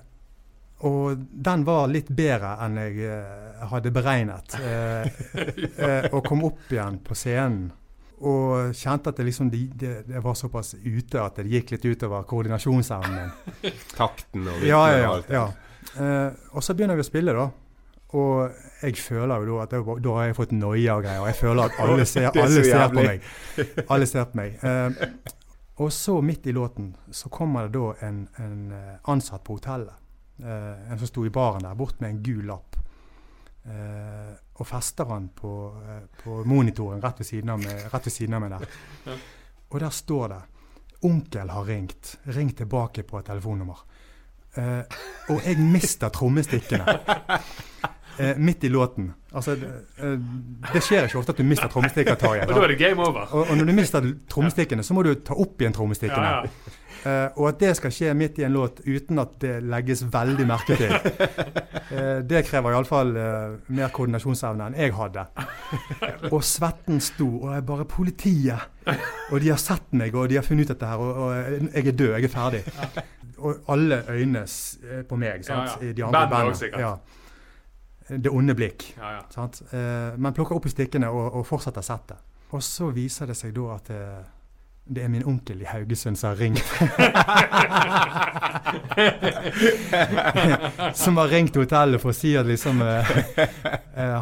og 0.87 1.17
den 1.17 1.65
var 1.65 1.89
litt 1.89 2.11
bedre 2.13 2.53
enn 2.67 2.77
jeg 2.83 3.09
eh, 3.09 3.67
hadde 3.71 3.93
beregnet. 3.95 4.57
Eh, 4.61 5.09
eh, 5.87 6.09
og 6.13 6.23
kom 6.27 6.45
opp 6.51 6.73
igjen 6.73 7.01
på 7.05 7.17
scenen. 7.17 7.71
Og 8.17 8.73
kjente 8.77 9.13
at 9.13 9.19
det, 9.21 9.27
liksom, 9.29 9.51
det, 9.53 9.67
det, 9.77 10.21
var 10.25 10.37
såpass 10.39 10.73
ute 10.81 11.21
at 11.21 11.37
det 11.37 11.51
gikk 11.53 11.75
litt 11.75 11.85
utover 11.85 12.25
koordinasjonsevnen 12.29 13.17
min. 13.17 13.77
Takten 13.99 14.49
og 14.49 14.65
Ja, 14.65 14.81
ja, 14.93 15.01
ja. 15.05 15.15
ja. 15.33 15.47
Eh, 16.01 16.31
og 16.57 16.65
så 16.65 16.77
begynner 16.77 16.97
vi 16.97 17.05
å 17.05 17.09
spille, 17.09 17.37
da. 17.37 17.51
Og 18.17 18.57
jeg 18.81 18.97
føler 19.03 19.43
jo 19.43 19.57
da 19.57 19.65
at 19.67 19.75
jeg, 19.75 19.97
da 20.05 20.15
har 20.17 20.29
jeg 20.31 20.37
fått 20.39 20.55
noia 20.57 20.97
og 20.97 21.05
greier. 21.05 21.25
Og 21.25 21.29
jeg 21.29 21.39
føler 21.41 21.63
at 21.67 21.81
alle 21.85 22.07
ser, 22.13 22.29
er 22.31 22.41
alle 22.45 22.65
ser 22.65 22.87
på 22.93 23.05
meg. 23.05 23.29
Alle 23.85 24.09
ser 24.09 24.29
på 24.31 24.41
meg. 24.41 24.57
Eh, 24.65 25.36
og 25.77 25.93
så, 25.93 26.21
midt 26.23 26.47
i 26.47 26.53
låten, 26.53 26.97
så 27.11 27.29
kommer 27.29 27.67
det 27.67 27.79
da 27.79 27.93
en, 28.07 28.23
en 28.41 28.73
eh, 28.73 28.95
ansatt 29.13 29.45
på 29.45 29.59
hotellet. 29.59 29.95
eh, 30.39 30.93
en 30.93 30.99
som 30.99 31.09
sto 31.09 31.27
i 31.27 31.31
baren 31.31 31.67
der, 31.67 31.75
bort 31.75 32.01
med 32.01 32.11
en 32.11 32.23
gul 32.23 32.47
lapp. 32.49 32.77
Eh, 33.67 34.33
og 34.57 34.67
fester 34.67 35.05
han 35.11 35.29
på, 35.37 35.53
eh, 35.83 36.03
på 36.23 36.39
monitoren 36.49 37.03
rett 37.03 37.21
ved 37.21 37.29
siden 37.29 37.53
av 37.53 37.61
meg, 37.61 38.09
siden 38.09 38.39
av 38.39 38.45
meg 38.45 38.55
der. 38.55 39.19
Og 39.69 39.81
der 39.81 39.91
står 39.91 40.29
det 40.29 40.43
'Onkel 41.03 41.51
har 41.51 41.65
ringt. 41.65 42.17
Ring 42.25 42.57
tilbake 42.57 43.03
på 43.03 43.19
et 43.19 43.29
telefonnummer'. 43.29 43.85
Eh, 44.57 44.83
og 45.29 45.43
jeg 45.45 45.59
mister 45.61 46.09
trommestikkene 46.15 46.97
eh, 48.19 48.39
midt 48.41 48.65
i 48.65 48.71
låten. 48.73 49.11
Altså, 49.37 49.57
det, 49.61 49.69
eh, 50.01 50.17
det 50.73 50.83
skjer 50.85 51.09
ikke 51.09 51.21
ofte 51.21 51.35
at 51.35 51.43
du 51.43 51.45
mister 51.45 51.69
trommestikker, 51.73 52.17
Tarjei. 52.21 52.47
Og 52.49 52.55
da 52.55 52.63
er 52.65 52.73
det 52.73 52.79
game 52.81 53.05
over. 53.05 53.29
Og, 53.33 53.51
og 53.51 53.61
når 53.61 53.69
du 53.69 53.75
mister 53.77 54.11
trommestikkene, 54.33 54.87
så 54.87 54.97
må 54.97 55.05
du 55.05 55.13
ta 55.21 55.37
opp 55.37 55.61
igjen 55.61 55.77
trommestikkene. 55.77 56.33
Ja, 56.33 56.43
ja. 56.47 56.75
Eh, 57.07 57.29
og 57.39 57.45
at 57.53 57.59
det 57.61 57.69
skal 57.79 57.93
skje 57.95 58.13
midt 58.19 58.39
i 58.41 58.45
en 58.47 58.55
låt 58.57 58.81
uten 58.83 59.21
at 59.23 59.35
det 59.43 59.53
legges 59.63 60.01
veldig 60.11 60.47
merke 60.49 60.75
til, 60.81 60.95
uh, 60.97 62.23
det 62.31 62.41
krever 62.49 62.75
iallfall 62.75 63.13
uh, 63.15 63.53
mer 63.79 63.93
koordinasjonsevne 63.95 64.67
enn 64.73 64.79
jeg 64.81 64.95
hadde. 64.97 65.23
Og 66.35 66.41
svetten 66.43 66.99
sto, 67.05 67.29
og 67.45 67.53
jeg 67.55 67.67
bare 67.69 67.85
'Politiet!' 67.85 68.97
Og 69.31 69.41
de 69.43 69.53
har 69.53 69.59
sett 69.61 69.93
meg, 69.93 70.15
og 70.15 70.29
de 70.31 70.39
har 70.41 70.43
funnet 70.47 70.67
ut 70.67 70.73
dette 70.75 70.87
her, 70.87 70.97
og, 70.97 71.17
og 71.17 71.71
jeg 71.75 71.87
er 71.87 71.93
død, 71.93 72.11
jeg 72.17 72.25
er 72.25 72.29
ferdig. 72.29 72.63
Og 73.39 73.55
alle 73.69 74.03
øyne 74.11 74.43
s- 74.47 74.79
eh, 74.83 75.03
på 75.03 75.17
meg, 75.17 75.45
sant, 75.45 75.83
i 75.83 75.93
de 75.93 76.05
andre 76.05 76.29
bandene. 76.31 76.79
Ja. 76.81 76.95
Det 78.09 78.31
onde 78.31 78.55
blikk. 78.55 78.95
Ja, 78.99 79.11
ja. 79.17 79.21
Sant? 79.35 79.63
Uh, 79.73 80.15
men 80.19 80.33
plukker 80.33 80.57
opp 80.57 80.67
i 80.67 80.71
stikkene 80.75 81.09
og, 81.11 81.35
og 81.35 81.47
fortsetter 81.47 81.83
settet. 81.83 82.17
Og 82.51 82.63
så 82.63 82.91
viser 82.95 83.27
det 83.27 83.37
seg 83.37 83.55
da 83.55 83.75
at 83.75 83.91
det 84.89 85.03
er 85.03 85.09
min 85.09 85.25
onkel 85.27 85.63
i 85.63 85.65
Haugesund 85.67 86.17
som 86.17 86.29
har 86.29 86.37
ringt. 86.37 86.63
som 90.95 91.17
har 91.17 91.29
ringt 91.29 91.57
hotellet 91.59 92.01
for 92.03 92.11
å 92.13 92.15
si 92.15 92.37
at 92.39 92.47
liksom 92.47 92.83
uh, 92.83 93.07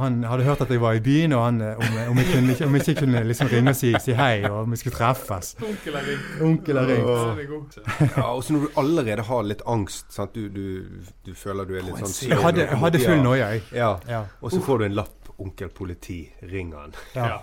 Han 0.00 0.24
hadde 0.24 0.44
hørt 0.46 0.60
at 0.64 0.70
jeg 0.72 0.80
var 0.80 0.96
i 0.96 1.02
byen, 1.04 1.32
og 1.36 1.44
han, 1.44 1.60
eh, 1.60 1.76
om, 1.76 1.98
om, 2.12 2.18
jeg 2.22 2.26
kunne, 2.30 2.56
om 2.66 2.74
jeg 2.78 2.82
ikke 2.86 3.00
kunne 3.02 3.24
liksom 3.28 3.48
ringe 3.52 3.70
og 3.74 3.78
si, 3.78 3.90
si 4.00 4.12
hei, 4.16 4.44
og 4.48 4.62
om 4.62 4.70
vi 4.72 4.78
skulle 4.80 4.96
treffes. 4.96 5.48
Onkel 5.64 5.98
har 5.98 6.04
ringt. 6.08 6.28
Onkel 6.48 6.80
har 6.80 6.86
ringt. 6.92 7.78
Ja, 8.14 8.28
og 8.30 8.40
så 8.44 8.56
når 8.56 8.60
du 8.64 8.68
allerede 8.84 9.22
har 9.28 9.42
litt 9.50 9.62
angst, 9.68 10.06
sant? 10.14 10.32
Du, 10.34 10.48
du, 10.48 11.02
du 11.26 11.32
føler 11.36 11.68
du 11.68 11.76
er 11.76 11.84
litt 11.84 12.00
sånn 12.00 12.30
Jeg 12.30 12.40
hadde, 12.40 12.64
jeg 12.70 12.80
hadde 12.86 12.98
full 13.04 13.20
noia, 13.24 13.52
jeg. 13.52 13.60
Ja. 13.76 13.92
Ja. 14.08 14.24
Og 14.40 14.48
så 14.54 14.62
får 14.64 14.76
du 14.80 14.84
en 14.88 14.96
lapp. 15.02 15.23
'Onkel 15.38 15.68
politi, 15.68 16.30
ring 16.42 16.72
han'. 16.74 16.94
Ja. 17.14 17.42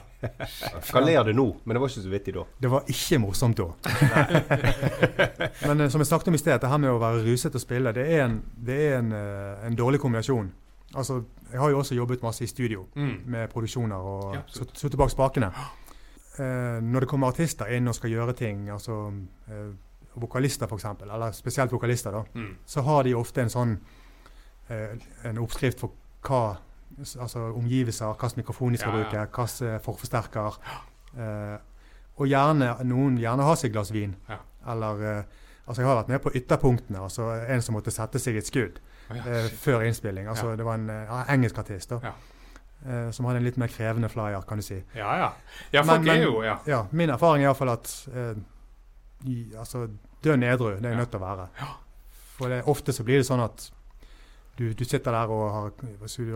Hva 0.91 0.99
ler 1.01 1.23
du 1.23 1.34
nå? 1.34 1.45
Men 1.65 1.75
det 1.75 1.82
var 1.82 1.88
ikke 1.89 2.01
så 2.04 2.10
vittig 2.10 2.34
da. 2.34 2.43
Det 2.62 2.69
var 2.71 2.84
ikke 2.88 3.17
morsomt 3.19 3.58
da. 3.58 3.65
Men 5.67 5.82
eh, 5.82 5.89
som 5.89 5.99
jeg 6.01 6.08
snakket 6.08 6.27
om 6.27 6.34
i 6.38 6.41
sted, 6.41 6.60
det 6.62 6.69
her 6.69 6.77
med 6.82 6.91
å 6.93 6.99
være 7.01 7.23
ruset 7.25 7.56
og 7.58 7.62
spille, 7.63 7.93
det 7.95 8.06
er 8.15 8.25
en, 8.27 8.39
det 8.56 8.77
er 8.91 8.97
en, 8.99 9.12
eh, 9.17 9.65
en 9.67 9.75
dårlig 9.77 9.99
kombinasjon. 10.04 10.51
Altså, 10.95 11.21
jeg 11.51 11.60
har 11.60 11.69
jo 11.71 11.80
også 11.80 11.95
jobbet 11.95 12.23
masse 12.23 12.43
i 12.43 12.47
studio 12.47 12.86
Mm. 12.95 13.21
med 13.25 13.49
produksjoner 13.49 13.95
og 13.95 14.34
Ja, 14.36 14.41
sittet 14.73 14.97
bak 14.97 15.10
spakene. 15.10 15.51
Eh, 16.39 16.80
når 16.82 16.99
det 16.99 17.10
kommer 17.10 17.27
artister 17.27 17.65
inn 17.75 17.88
og 17.88 17.95
skal 17.95 18.10
gjøre 18.12 18.34
ting, 18.36 18.69
altså 18.69 19.12
eh, 19.49 19.71
vokalister 20.15 20.67
f.eks., 20.67 20.86
eller 21.01 21.32
spesielt 21.32 21.71
vokalister, 21.71 22.12
da, 22.12 22.23
Mm. 22.36 22.56
så 22.65 22.82
har 22.84 23.04
de 23.04 23.13
ofte 23.15 23.41
en 23.41 23.49
sånn 23.49 23.77
eh, 24.69 24.97
en 25.23 25.38
oppskrift 25.38 25.80
for 25.80 25.91
hva 26.23 26.58
Altså 27.19 27.39
omgivelser, 27.56 28.13
hvilken 28.13 28.38
mikrofon 28.43 28.71
de 28.73 28.77
skal 28.77 28.93
Ja, 28.93 28.97
ja. 28.97 29.25
bruke, 29.25 29.45
hvilken 29.47 29.80
forforsterker. 29.86 30.58
Eh, 31.17 31.58
og 32.17 32.27
gjerne, 32.27 32.75
noen 32.84 33.17
gjerne 33.17 33.43
har 33.43 33.56
seg 33.56 33.69
et 33.71 33.73
glass 33.73 33.91
vin. 33.93 34.15
Ja. 34.30 34.38
Eller 34.73 35.06
eh, 35.17 35.23
Altså, 35.67 35.82
jeg 35.84 35.88
har 35.88 35.95
vært 36.04 36.08
med 36.10 36.19
på 36.21 36.32
ytterpunktene. 36.36 36.99
Altså 36.99 37.23
en 37.47 37.62
som 37.62 37.75
måtte 37.75 37.91
sette 37.93 38.19
seg 38.19 38.36
et 38.36 38.47
skudd 38.49 38.80
ja, 39.10 39.15
eh, 39.21 39.45
før 39.62 39.86
innspilling. 39.86 40.27
Altså. 40.27 40.56
Det 40.58 40.65
var 40.65 40.73
en 40.75 40.89
eh, 40.89 41.32
engelsk 41.32 41.58
artist 41.62 41.89
da, 41.93 41.99
Ja. 42.04 42.12
eh, 42.86 43.12
som 43.12 43.25
hadde 43.25 43.38
en 43.38 43.43
litt 43.45 43.58
mer 43.58 43.67
krevende 43.71 44.10
flyer, 44.10 44.41
kan 44.49 44.58
du 44.58 44.63
si. 44.63 44.82
Ja, 44.95 45.13
ja. 45.17 45.30
Ja, 45.71 45.84
Men- 45.84 46.04
men- 46.04 46.21
jo 46.23 46.41
ja. 46.43 46.58
Ja, 46.67 46.86
Min 46.91 47.10
erfaring 47.10 47.43
er 47.45 47.49
iallfall 47.54 47.69
at 47.69 48.08
eh, 48.13 48.34
i, 49.30 49.54
altså, 49.56 49.88
dønn 50.23 50.43
edru, 50.43 50.75
det 50.82 50.86
er 50.86 50.91
Ja. 50.91 50.97
nødt 50.97 51.12
til 51.12 51.19
å 51.19 51.23
være. 51.23 51.47
For 52.38 52.49
det, 52.49 52.63
ofte 52.65 52.91
så 52.91 53.04
blir 53.04 53.17
det 53.21 53.27
sånn 53.27 53.43
at 53.43 53.71
du, 54.59 54.73
du 54.77 54.83
sitter 54.85 55.15
der 55.15 55.31
og 55.31 55.47
har 55.55 55.71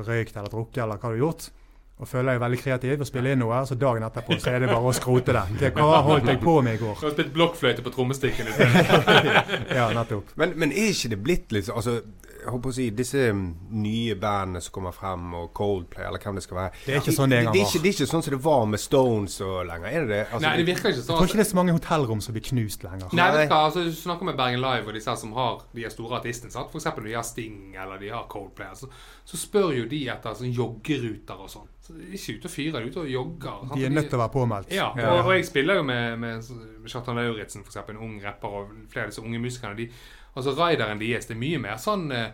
røykt 0.07 0.35
eller 0.37 0.51
drukket 0.51 0.83
eller 0.83 0.99
hva 0.99 1.11
du 1.11 1.15
har 1.15 1.21
gjort, 1.21 1.49
og 1.95 2.09
føler 2.11 2.33
deg 2.33 2.41
veldig 2.43 2.57
kreativ 2.59 3.03
og 3.05 3.07
spiller 3.07 3.35
inn 3.35 3.39
noe, 3.39 3.61
så 3.67 3.77
dagen 3.79 4.03
etterpå 4.03 4.35
så 4.43 4.51
er 4.51 4.65
det 4.65 4.71
bare 4.71 4.89
å 4.89 4.95
skrote 4.95 5.35
det. 5.35 5.43
det 5.61 5.69
hva 5.77 6.01
holdt 6.03 6.27
jeg 6.27 6.41
på 6.43 6.55
med 6.65 6.75
i 6.75 6.81
går? 6.81 6.97
Du 6.99 7.05
har 7.07 7.13
spilt 7.15 7.31
blokkfløyte 7.37 7.85
på 7.85 7.93
trommestikken 7.95 8.49
i 8.51 8.55
stedet. 8.57 9.29
Ja, 9.77 9.87
nettopp. 9.95 10.33
Men, 10.39 10.57
men 10.59 10.75
er 10.75 10.91
ikke 10.91 11.13
det 11.13 11.21
blitt 11.23 11.45
litt 11.45 11.61
liksom, 11.61 11.79
altså, 11.79 12.01
jeg 12.45 12.53
håper 12.55 12.71
å 12.71 12.75
si, 12.77 12.85
Disse 12.95 13.23
mm, 13.33 13.43
nye 13.81 14.15
bandene 14.21 14.61
som 14.63 14.73
kommer 14.75 14.93
frem, 14.95 15.25
og 15.39 15.49
Coldplay, 15.57 16.05
eller 16.07 16.21
hvem 16.23 16.37
det 16.39 16.43
skal 16.45 16.59
være 16.59 16.71
Det 16.85 16.93
er 16.95 17.01
ikke 17.01 17.15
sånn 17.17 17.33
det 17.33 17.39
en 17.41 17.47
gang 17.49 17.55
det, 17.55 17.61
er 17.61 17.65
var. 17.65 17.71
ikke, 17.73 17.81
det 17.83 17.89
er 17.91 17.95
ikke 17.97 18.09
sånn 18.11 18.25
som 18.25 18.35
det 18.35 18.41
var 18.45 18.65
med 18.71 18.83
Stones 18.83 19.35
og 19.45 19.57
lenger. 19.69 19.87
Er 19.89 20.05
det 20.05 20.11
det? 20.13 20.21
Altså, 20.29 20.43
Nei, 20.47 20.53
det 20.61 20.67
virker 20.69 20.89
ikke 20.89 20.93
Jeg 20.95 21.03
sånn. 21.03 21.19
tror 21.19 21.29
ikke 21.31 21.39
det 21.41 21.45
er 21.45 21.51
så 21.51 21.59
mange 21.59 21.75
hotellrom 21.77 22.23
som 22.25 22.37
blir 22.37 22.45
knust 22.49 22.85
lenger. 22.87 23.13
Nei, 23.17 23.27
vet 23.35 23.49
du 23.49 23.55
hva, 23.55 23.61
altså, 23.69 23.85
Du 23.89 23.91
snakker 23.99 24.29
med 24.31 24.39
Bergen 24.39 24.61
Live 24.63 24.85
og 24.91 24.97
disse 24.99 25.09
her 25.11 25.21
som 25.25 25.35
har 25.37 25.61
de 25.75 25.85
her 25.87 25.93
store 25.93 26.19
artistene. 26.21 26.51
sant? 26.55 26.73
Eksempel 26.75 27.03
når 27.05 27.11
de 27.11 27.15
har 27.19 27.27
Sting 27.27 27.61
eller 27.75 28.01
de 28.01 28.11
har 28.15 28.27
Coldplay. 28.31 28.75
Så, 28.79 28.91
så 29.25 29.39
spør 29.41 29.71
jo 29.75 29.85
de 29.89 30.03
etter 30.13 30.37
sånn 30.37 30.53
joggeruter 30.53 31.41
og 31.45 31.49
sånn. 31.51 31.69
Så 31.85 31.93
de 31.93 32.01
er 32.07 32.15
ikke 32.17 32.39
ute 32.39 32.49
og 32.49 32.53
fyrer, 32.55 32.71
de 32.73 32.77
er 32.81 32.89
ute 32.89 33.01
og 33.03 33.09
jogger. 33.13 33.57
sant? 33.67 33.75
De 33.77 33.85
er 33.85 33.93
nødt 33.93 34.07
til 34.09 34.17
å 34.17 34.21
være 34.23 34.33
påmeldt. 34.33 34.71
Ja, 34.73 34.87
og, 34.89 35.19
og 35.27 35.33
jeg 35.35 35.45
spiller 35.45 35.77
jo 35.77 35.83
med, 35.85 36.15
med 36.17 36.47
Kjartan 36.89 37.19
Lauritzen, 37.19 37.61
eksempel, 37.61 37.97
en 37.99 38.07
ung 38.07 38.15
rapper, 38.23 38.55
og 38.61 38.71
flere 38.89 39.05
av 39.05 39.11
disse 39.13 39.21
unge 39.21 39.41
musikerne. 39.43 39.77
De, 39.77 39.89
altså 40.35 40.51
Rideren 40.57 40.99
deres, 40.99 41.25
det 41.29 41.35
er 41.37 41.39
mye 41.41 41.59
mer 41.63 41.77
sånn 41.81 42.11
eh, 42.11 42.29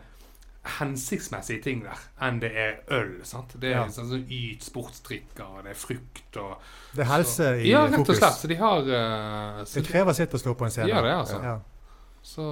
hensiktsmessige 0.78 1.62
ting 1.64 1.80
der 1.86 1.98
enn 2.22 2.40
det 2.42 2.52
er 2.54 2.76
øl. 2.94 3.16
sant? 3.26 3.56
Det 3.60 3.72
er 3.72 3.80
Ja. 3.80 3.88
sånn, 3.90 4.10
sånn 4.12 4.26
Yt 4.30 4.62
sportsdrikker, 4.68 5.42
og 5.58 5.64
det 5.66 5.72
er 5.72 5.80
frukt 5.80 6.38
og 6.38 6.58
Det 6.94 7.02
er 7.02 7.10
helse 7.16 7.48
i 7.64 7.70
Ja, 7.72 7.86
rett 7.88 8.00
og 8.10 8.16
slett. 8.16 8.38
Så 8.38 8.48
de 8.48 8.56
har 8.60 8.80
uh, 8.86 9.64
så 9.66 9.82
Det 9.82 9.88
krever 9.90 10.14
sitt 10.14 10.34
å 10.34 10.38
stå 10.38 10.54
på 10.54 10.66
en 10.66 10.72
scene. 10.72 10.90
Ja, 10.90 11.02
Det 11.02 11.10
er 11.10 11.18
altså. 11.24 11.42
Ja. 11.44 11.60
Så, 12.24 12.44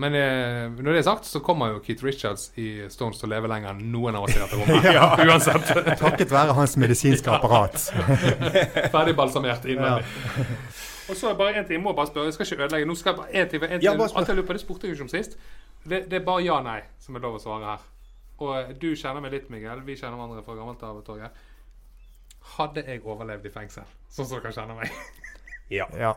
men 0.00 0.14
eh, 0.16 0.70
når 0.72 0.92
det 0.96 0.98
er 1.02 1.02
sagt, 1.04 1.26
så 1.28 1.40
kommer 1.44 1.74
jo 1.74 1.80
Keith 1.84 2.02
Richards 2.02 2.46
i 2.56 2.88
Stones 2.88 3.18
til 3.20 3.28
å 3.28 3.34
leve 3.34 3.50
lenger 3.52 3.74
enn 3.74 3.92
noen 3.92 4.16
av 4.16 4.24
oss 4.24 4.32
i 4.32 4.40
dette 4.40 4.56
rommet. 4.56 4.84
ja. 4.96 5.10
Uansett. 5.28 5.68
Takket 6.00 6.32
være 6.32 6.54
hans 6.56 6.78
medisinske 6.80 7.28
apparat. 7.36 7.76
Ferdig 8.88 9.12
balsamert 9.18 9.68
innvendig. 9.68 10.06
Og 11.08 11.16
så 11.16 11.26
er 11.26 11.34
det 11.34 11.38
bare 11.38 11.58
en 11.58 11.64
ting, 11.64 11.78
jeg 11.78 11.82
må 11.82 11.92
bare 11.96 12.10
spørre, 12.10 12.30
jeg 12.30 12.36
skal 12.36 12.46
ikke 12.46 12.64
ødelegge. 12.64 12.86
Nå 12.86 12.94
skal 12.94 13.12
jeg 13.12 13.18
bare 13.20 13.42
en 13.42 13.48
ting, 13.48 13.62
en 13.62 13.70
ting 13.70 13.82
Ja, 13.82 13.96
bare 13.96 14.08
spør. 14.08 14.20
Alt 14.20 14.28
jeg 14.28 14.36
lurer 14.36 14.46
på, 14.46 14.56
det 14.56 14.62
spurte 14.62 14.86
jeg 14.86 14.96
ikke 14.96 15.06
om 15.06 15.12
sist. 15.12 15.36
Det, 15.84 16.00
det 16.10 16.20
er 16.20 16.24
bare 16.26 16.42
ja-nei 16.42 16.80
som 17.02 17.16
er 17.16 17.22
lov 17.26 17.38
å 17.38 17.42
svare 17.42 17.70
her. 17.74 17.84
Og 18.42 18.56
eh, 18.58 18.72
du 18.80 18.88
kjenner 18.96 19.22
meg 19.24 19.36
litt, 19.36 19.46
Miguel. 19.52 19.84
Vi 19.86 19.96
kjenner 19.96 20.18
hverandre 20.18 20.42
fra 20.44 20.56
gammelt 20.58 20.82
av, 20.82 20.98
Torge. 21.06 21.30
Hadde 22.56 22.84
jeg 22.86 23.02
overlevd 23.04 23.46
i 23.48 23.54
fengsel, 23.54 23.86
sånn 24.12 24.28
som 24.28 24.40
dere 24.40 24.54
kjenner 24.54 24.78
meg? 24.78 24.92
ja. 25.78 25.88
Ja. 25.98 26.12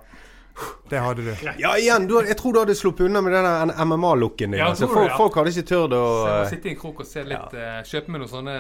Det 0.89 0.99
hadde 0.99 1.23
du. 1.23 1.31
ja, 1.61 1.77
igjen, 1.77 2.07
du, 2.09 2.17
jeg 2.25 2.35
tror 2.37 2.53
du 2.53 2.59
hadde 2.59 2.75
sluppet 2.75 3.05
unna 3.07 3.21
med 3.23 3.33
den 3.37 3.71
MMA-looken 3.71 4.51
din. 4.51 4.59
Ja, 4.59 4.71
altså, 4.73 4.89
folk, 4.91 5.07
ja. 5.07 5.15
folk 5.17 5.37
hadde 5.39 5.53
ikke 5.53 5.67
turt 5.69 5.95
å 5.95 6.05
eh, 6.27 6.41
sitte 6.49 6.67
i 6.67 6.73
en 6.73 6.79
krok 6.81 7.03
og 7.05 7.07
se 7.07 7.23
litt 7.23 7.55
uh, 7.55 7.79
Kjøpe 7.87 8.11
med 8.11 8.23
noen 8.23 8.31
sånne 8.33 8.55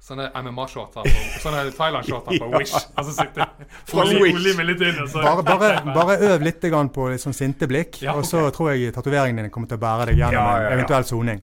Sånne 0.00 0.30
MMA-shorter. 0.32 1.02
på- 1.02 1.40
Sånne 1.42 1.64
Thailand-shorter 1.76 2.38
på 2.38 2.48
Wish. 2.58 2.74
Altså 2.96 3.12
sitte 3.12 3.46
Fra 3.90 4.04
Olje 4.04 4.64
litt 4.64 4.80
inn. 4.80 5.00
Så, 5.08 5.22
Bare, 5.22 5.42
bare, 5.42 5.82
bare 5.94 6.16
øv 6.32 6.42
litt 6.46 6.60
grann 6.70 6.88
på 6.94 7.10
litt 7.10 7.20
sånn 7.20 7.34
sinte 7.36 7.66
blikk, 7.68 8.00
Ja, 8.02 8.14
og 8.14 8.24
så 8.24 8.46
tror 8.54 8.72
jeg 8.74 8.94
tatoveringen 8.94 9.36
dine 9.42 9.50
kommer 9.50 9.68
til 9.68 9.76
å 9.76 9.82
bære 9.82 10.06
deg 10.12 10.16
gjennom 10.22 10.32
Ja, 10.32 10.46
ja, 10.56 10.62
ja. 10.62 10.68
en 10.70 10.78
eventuell 10.78 11.04
soning. 11.04 11.42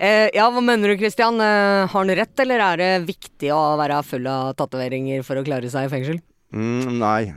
Eh, 0.00 0.30
ja, 0.32 0.46
hva 0.48 0.62
mener 0.64 0.88
du, 0.88 0.96
Christian? 0.96 1.36
Eh, 1.44 1.84
har 1.84 1.88
han 1.92 2.10
rett, 2.16 2.32
eller 2.40 2.62
er 2.64 2.80
det 2.80 2.90
viktig 3.10 3.50
å 3.52 3.60
være 3.76 3.98
full 4.06 4.24
av 4.32 4.54
tatoveringer 4.56 5.24
for 5.26 5.36
å 5.36 5.44
klare 5.44 5.68
seg 5.72 5.88
i 5.88 5.92
fengsel? 5.92 6.22
Mm, 6.50 6.98
nei. 6.98 7.32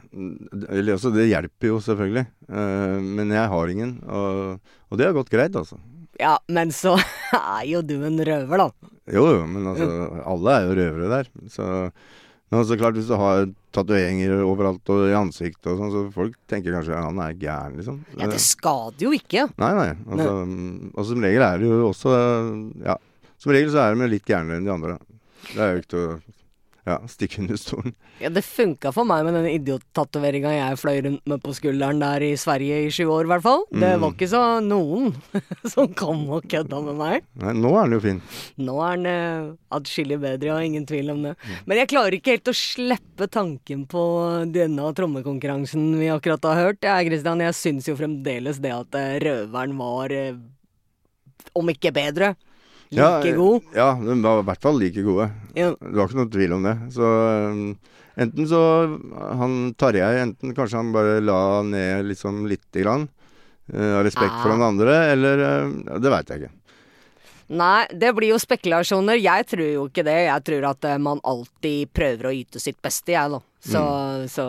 Eller, 0.69 0.95
altså, 0.95 1.11
det 1.13 1.27
hjelper 1.29 1.69
jo 1.69 1.79
selvfølgelig. 1.83 2.25
Uh, 2.49 2.97
men 3.03 3.33
jeg 3.33 3.51
har 3.51 3.73
ingen, 3.73 3.97
og, 4.09 4.73
og 4.89 4.99
det 4.99 5.09
har 5.09 5.17
gått 5.17 5.31
greit, 5.33 5.55
altså. 5.59 5.77
Ja, 6.21 6.37
men 6.53 6.73
så 6.73 6.95
er 7.37 7.63
jo 7.69 7.83
du 7.85 7.99
en 8.05 8.19
røver, 8.21 8.65
da. 8.65 8.91
Jo, 9.13 9.23
jo, 9.35 9.45
men 9.49 9.67
altså, 9.73 9.87
alle 10.31 10.57
er 10.57 10.67
jo 10.67 10.75
røvere 10.79 11.09
der. 11.11 11.31
Så 11.51 11.65
Men 12.53 12.67
så 12.69 12.77
klart, 12.77 12.93
hvis 12.95 13.09
du 13.09 13.15
har 13.17 13.47
tatoveringer 13.73 14.43
overalt 14.45 14.89
og 14.93 15.07
i 15.09 15.15
ansiktet 15.17 15.71
og 15.71 15.79
sånn, 15.79 15.89
så 15.91 16.03
folk 16.13 16.35
tenker 16.49 16.75
kanskje 16.75 16.99
han 17.01 17.21
er 17.25 17.33
gæren, 17.41 17.79
liksom. 17.79 18.03
Ja, 18.19 18.29
det 18.29 18.41
skader 18.43 19.07
jo 19.07 19.13
ikke. 19.17 19.47
Nei, 19.57 19.71
nei. 19.79 19.89
Altså, 20.05 20.35
og 20.93 21.09
som 21.09 21.25
regel 21.25 21.45
er 21.47 21.59
det 21.61 21.71
jo 21.71 21.81
også 21.89 22.13
Ja. 22.85 22.99
Som 23.41 23.51
regel 23.51 23.73
så 23.73 23.81
er 23.83 23.97
de 23.97 24.07
litt 24.07 24.29
gærnere 24.29 24.61
enn 24.61 24.69
de 24.69 24.71
andre. 24.71 24.93
Det 25.49 25.59
er 25.59 25.73
jo 25.73 25.81
ikke 25.81 25.91
til 25.91 26.03
å 26.05 26.13
ja, 26.83 26.97
stikke 27.07 27.39
under 27.41 27.55
stolen. 27.59 27.93
Ja, 28.19 28.29
det 28.33 28.43
funka 28.43 28.91
for 28.91 29.07
meg 29.07 29.23
med 29.23 29.37
den 29.37 29.47
idiottatoveringa 29.53 30.51
jeg 30.51 30.79
fløy 30.81 30.97
rundt 31.05 31.29
med 31.31 31.41
på 31.43 31.53
skulderen 31.55 32.01
der 32.03 32.25
i 32.27 32.33
Sverige 32.39 32.81
i 32.83 32.89
sju 32.91 33.05
år, 33.07 33.23
i 33.23 33.31
hvert 33.31 33.45
fall. 33.45 33.63
Det 33.71 33.93
var 34.01 34.11
ikke 34.11 34.29
så 34.31 34.41
noen 34.65 35.13
som 35.73 35.87
kom 35.95 36.25
og 36.35 36.47
kødda 36.51 36.81
med 36.89 36.99
meg. 36.99 37.27
Nei, 37.39 37.55
nå 37.55 37.71
er 37.79 37.87
den 37.87 37.97
jo 37.97 38.01
fin. 38.03 38.21
Nå 38.59 38.77
er 38.83 38.99
den 38.99 39.09
eh, 39.13 39.49
atskillig 39.79 40.19
bedre, 40.23 40.51
ja, 40.51 40.59
ingen 40.59 40.87
tvil 40.89 41.13
om 41.15 41.23
det. 41.29 41.35
Men 41.69 41.79
jeg 41.79 41.91
klarer 41.93 42.19
ikke 42.19 42.35
helt 42.35 42.51
å 42.51 42.57
slippe 42.57 43.29
tanken 43.31 43.87
på 43.87 44.03
denne 44.51 44.91
trommekonkurransen 44.99 45.87
vi 46.01 46.11
akkurat 46.11 46.51
har 46.51 46.61
hørt. 46.65 46.83
Ja, 46.83 46.99
Christian, 47.07 47.43
jeg 47.47 47.59
syns 47.59 47.87
jo 47.87 47.95
fremdeles 47.99 48.59
det 48.63 48.75
at 48.75 48.99
eh, 48.99 49.21
Røveren 49.23 49.79
var, 49.79 50.11
eh, 50.11 50.35
om 51.55 51.71
ikke 51.71 51.95
bedre, 51.95 52.35
like 52.95 53.35
god. 53.37 53.61
Ja, 53.75 53.89
de 53.99 54.15
var 54.21 54.39
i 54.43 54.47
hvert 54.51 54.61
fall 54.61 54.77
like 54.79 55.01
gode. 55.05 55.29
Ja. 55.57 55.71
Det 55.79 55.95
var 55.97 56.07
ikke 56.11 56.21
noe 56.21 56.31
tvil 56.33 56.53
om 56.53 56.63
det. 56.69 56.75
Så 56.93 57.09
um, 57.51 57.61
enten 58.17 58.47
så 58.47 58.61
Han 59.39 59.73
Tarjei, 59.77 60.21
enten 60.21 60.53
kanskje 60.57 60.77
han 60.81 60.91
bare 60.93 61.19
la 61.21 61.61
ned 61.65 62.05
liksom 62.11 62.45
lite 62.47 62.81
grann. 62.85 63.07
eh, 63.73 63.97
Av 63.97 64.03
respekt 64.03 64.35
for 64.41 64.49
Ah. 64.51 64.57
den 64.57 64.61
andre, 64.61 64.97
eller 65.13 65.39
eh, 65.39 65.99
Det 65.99 66.09
veit 66.11 66.29
jeg 66.29 66.41
ikke. 66.43 66.51
Nei, 67.53 67.85
det 67.91 68.13
blir 68.15 68.29
jo 68.31 68.37
spekulasjoner. 68.39 69.19
Jeg 69.19 69.45
tror 69.51 69.67
jo 69.67 69.81
ikke 69.89 70.03
det. 70.07 70.15
Jeg 70.25 70.43
tror 70.47 70.63
at 70.69 70.85
eh, 70.85 70.97
man 70.97 71.19
alltid 71.23 71.91
prøver 71.93 72.29
å 72.29 72.33
yte 72.33 72.59
sitt 72.59 72.79
beste, 72.81 73.11
jeg, 73.13 73.29
da. 73.29 73.39
Så, 73.63 73.81
så 74.31 74.45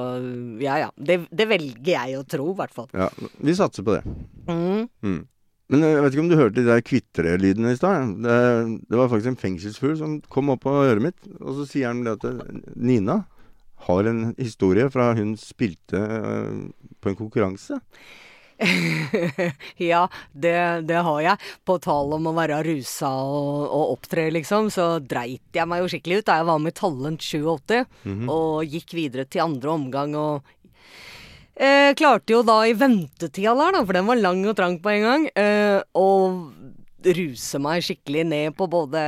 ja 0.63 0.77
ja. 0.79 0.91
Det, 0.97 1.21
det 1.31 1.47
velger 1.51 1.91
jeg 1.93 2.17
å 2.19 2.25
tro, 2.27 2.47
i 2.53 2.57
hvert 2.59 2.73
fall. 2.75 2.89
Ja, 2.95 3.09
vi 3.39 3.55
satser 3.55 3.85
på 3.87 3.97
det. 3.99 4.03
Mm. 4.49 4.89
Mm. 5.05 5.21
Men 5.73 5.85
jeg 5.87 6.01
vet 6.05 6.15
ikke 6.15 6.25
om 6.25 6.33
du 6.33 6.37
hørte 6.37 6.59
de 6.59 6.67
der 6.67 6.83
kvitrelydene 6.85 7.73
i 7.73 7.79
stad? 7.79 8.19
Det, 8.25 8.41
det 8.91 8.99
var 9.01 9.09
faktisk 9.09 9.33
en 9.33 9.41
fengselsfugl 9.41 9.95
som 10.01 10.19
kom 10.33 10.53
opp 10.53 10.67
på 10.67 10.75
øret 10.83 11.07
mitt, 11.07 11.31
og 11.41 11.57
så 11.61 11.69
sier 11.71 11.89
han 11.89 12.03
det 12.05 12.19
at 12.19 12.27
eh, 12.29 12.61
Nina 12.77 13.23
har 13.89 14.09
en 14.09 14.27
historie 14.37 14.91
fra 14.93 15.13
hun 15.17 15.35
spilte 15.41 16.01
eh, 16.01 16.61
på 17.01 17.11
en 17.11 17.19
konkurranse. 17.19 17.81
ja, 19.77 20.05
det, 20.33 20.57
det 20.89 21.01
har 21.07 21.21
jeg. 21.25 21.49
På 21.67 21.79
tal 21.83 22.13
om 22.17 22.29
å 22.29 22.35
være 22.37 22.61
rusa 22.67 23.11
og, 23.25 23.65
og 23.65 23.95
opptre, 23.97 24.29
liksom, 24.37 24.69
så 24.75 24.99
dreit 25.01 25.57
jeg 25.57 25.69
meg 25.71 25.83
jo 25.83 25.91
skikkelig 25.91 26.21
ut 26.21 26.29
da 26.29 26.39
jeg 26.41 26.51
var 26.51 26.61
med 26.63 26.75
i 26.75 26.79
Talent 26.79 27.25
87 27.25 28.29
og 28.31 28.77
gikk 28.77 28.95
videre 28.97 29.27
til 29.27 29.47
andre 29.49 29.75
omgang 29.75 30.15
og 30.21 30.55
eh, 31.57 31.91
klarte 31.99 32.35
jo 32.35 32.43
da 32.47 32.61
i 32.67 32.77
ventetida 32.79 33.55
der, 33.59 33.77
da, 33.79 33.85
for 33.85 33.97
den 33.97 34.09
var 34.09 34.21
lang 34.21 34.45
og 34.51 34.57
trang 34.59 34.79
på 34.83 34.95
en 34.95 35.07
gang, 35.09 35.29
eh, 35.39 35.81
å 35.95 36.09
ruse 37.05 37.59
meg 37.61 37.85
skikkelig 37.85 38.23
ned 38.31 38.55
på 38.57 38.69
både 38.71 39.01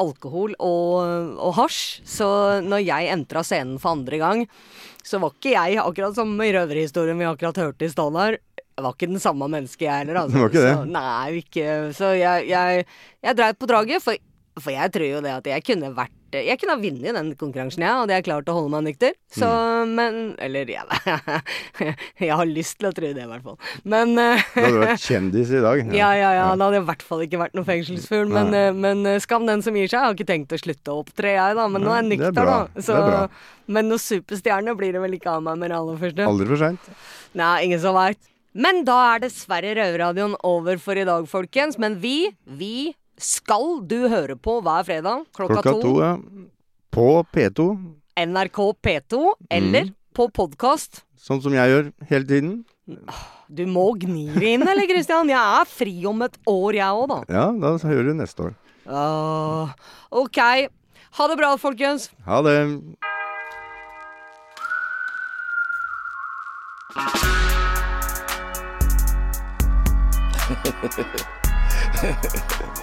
alkohol 0.00 0.52
og, 0.60 1.38
og 1.40 1.54
hasj. 1.56 2.02
Så 2.04 2.28
når 2.64 2.84
jeg 2.84 3.08
entra 3.14 3.44
scenen 3.46 3.80
for 3.80 3.96
andre 3.96 4.20
gang, 4.20 4.44
så 5.00 5.20
var 5.22 5.32
ikke 5.32 5.54
jeg, 5.54 5.78
akkurat 5.80 6.18
som 6.18 6.34
i 6.44 6.52
røverhistorien 6.52 7.18
vi 7.18 7.28
akkurat 7.28 7.62
hørte 7.62 7.88
i 7.88 7.92
stad 7.92 8.12
der, 8.18 8.38
jeg 8.78 8.84
var 8.84 8.94
ikke 8.94 9.10
den 9.10 9.22
samme 9.22 9.48
mennesket 9.50 9.88
jeg 9.88 10.04
heller. 10.04 10.20
Altså. 10.20 10.36
Det 10.36 10.42
var 10.42 10.52
ikke 10.52 10.64
det? 10.64 10.74
Så, 10.76 10.90
nei, 10.94 11.40
ikke 11.40 11.70
Så 11.98 12.10
jeg, 12.14 12.44
jeg, 12.46 12.84
jeg 13.26 13.38
dreit 13.40 13.58
på 13.58 13.66
draget, 13.70 14.04
for, 14.04 14.20
for 14.62 14.74
jeg 14.74 14.92
tror 14.94 15.08
jo 15.08 15.20
det 15.24 15.32
at 15.38 15.46
jeg 15.50 15.64
kunne 15.66 15.90
vært 15.96 16.14
Jeg 16.28 16.58
kunne 16.60 16.74
ha 16.76 16.80
vunnet 16.82 17.14
den 17.16 17.28
konkurransen, 17.40 17.80
jeg, 17.80 17.88
hadde 18.02 18.12
jeg 18.12 18.24
klart 18.26 18.50
å 18.52 18.54
holde 18.58 18.68
meg 18.74 18.82
nykter. 18.90 19.14
Så, 19.32 19.48
Mm. 19.48 19.94
men 19.96 20.16
Eller, 20.44 20.68
ja 20.68 20.82
jeg 22.20 22.34
har 22.36 22.44
lyst 22.50 22.76
til 22.80 22.90
å 22.90 22.92
tro 22.92 23.08
det, 23.16 23.22
i 23.24 23.28
hvert 23.30 23.44
fall. 23.46 23.56
Men 23.88 24.12
hadde 24.18 24.42
Du 24.52 24.60
hadde 24.66 24.82
vært 24.82 25.06
kjendis 25.06 25.52
i 25.56 25.62
dag. 25.64 25.80
ja, 26.02 26.10
ja, 26.18 26.30
ja. 26.36 26.48
Da 26.52 26.68
hadde 26.68 26.80
jeg 26.80 26.84
i 26.84 26.88
hvert 26.90 27.04
fall 27.08 27.24
ikke 27.24 27.40
vært 27.40 27.56
noe 27.56 27.64
fengselsfugl. 27.68 28.28
Men, 28.34 28.52
eh, 28.52 28.70
men 28.76 29.06
eh, 29.08 29.20
skam 29.24 29.48
den 29.48 29.64
som 29.64 29.76
gir 29.78 29.88
seg. 29.88 29.96
Jeg 29.98 30.04
har 30.04 30.18
ikke 30.18 30.28
tenkt 30.28 30.52
å 30.52 30.60
slutte 30.60 30.92
å 30.92 31.00
opptre, 31.04 31.32
jeg, 31.38 31.56
da. 31.56 31.68
Men 31.72 31.86
nå 31.86 31.94
er 31.94 32.02
jeg 32.02 32.04
er 32.04 32.10
nykter, 32.12 32.50
da. 32.52 32.58
Så, 32.76 32.98
er 32.98 33.72
men 33.78 33.88
noe 33.88 34.00
superstjerne 34.02 34.76
blir 34.76 34.96
det 34.96 35.00
vel 35.04 35.16
ikke 35.18 35.32
av 35.38 35.44
meg 35.44 35.60
med 35.60 35.72
det 35.72 35.78
aller 35.80 35.98
første. 36.00 36.28
Aldri 36.28 36.50
for 36.52 36.60
seint. 36.66 36.92
Nei, 37.38 37.54
ingen 37.68 37.80
som 37.82 37.96
veit. 37.96 38.20
Men 38.58 38.80
da 38.88 38.96
er 39.14 39.20
dessverre 39.26 39.74
Røverradioen 39.76 40.34
over 40.46 40.80
for 40.82 40.98
i 40.98 41.04
dag, 41.08 41.26
folkens. 41.30 41.76
Men 41.80 41.98
vi, 42.02 42.30
vi 42.44 42.94
skal 43.18 43.80
du 43.88 44.08
høre 44.08 44.36
på 44.38 44.58
hver 44.64 44.86
fredag 44.86 45.26
klokka, 45.34 45.60
Klokka 45.62 45.74
to, 45.82 45.92
ja. 46.02 46.12
På 46.94 47.06
P2, 47.34 47.68
NRK 48.18 48.58
P2 48.82 49.22
eller 49.50 49.92
på 50.16 50.28
podkast. 50.34 51.04
sånn 51.18 51.42
som 51.42 51.54
jeg 51.54 51.70
gjør 51.70 51.90
hele 52.10 52.26
tiden. 52.26 52.54
Du 53.48 53.66
må 53.68 53.90
gni 54.00 54.28
det 54.32 54.54
inn, 54.56 54.64
eller, 54.64 54.88
Christian? 54.88 55.28
Jeg 55.28 55.38
er 55.38 55.68
fri 55.68 55.94
om 56.08 56.24
et 56.24 56.38
år, 56.48 56.78
jeg 56.78 57.02
òg, 57.02 57.06
da. 57.10 57.18
Ja, 57.28 57.44
da 57.52 57.76
hører 57.84 58.10
du 58.10 58.14
neste 58.16 58.48
år. 58.48 58.56
Uh, 58.88 59.68
OK. 60.22 60.40
Ha 61.18 61.28
det 61.28 61.36
bra, 61.40 61.52
folkens. 61.60 62.08
Ha 62.24 62.40
det. 62.46 62.56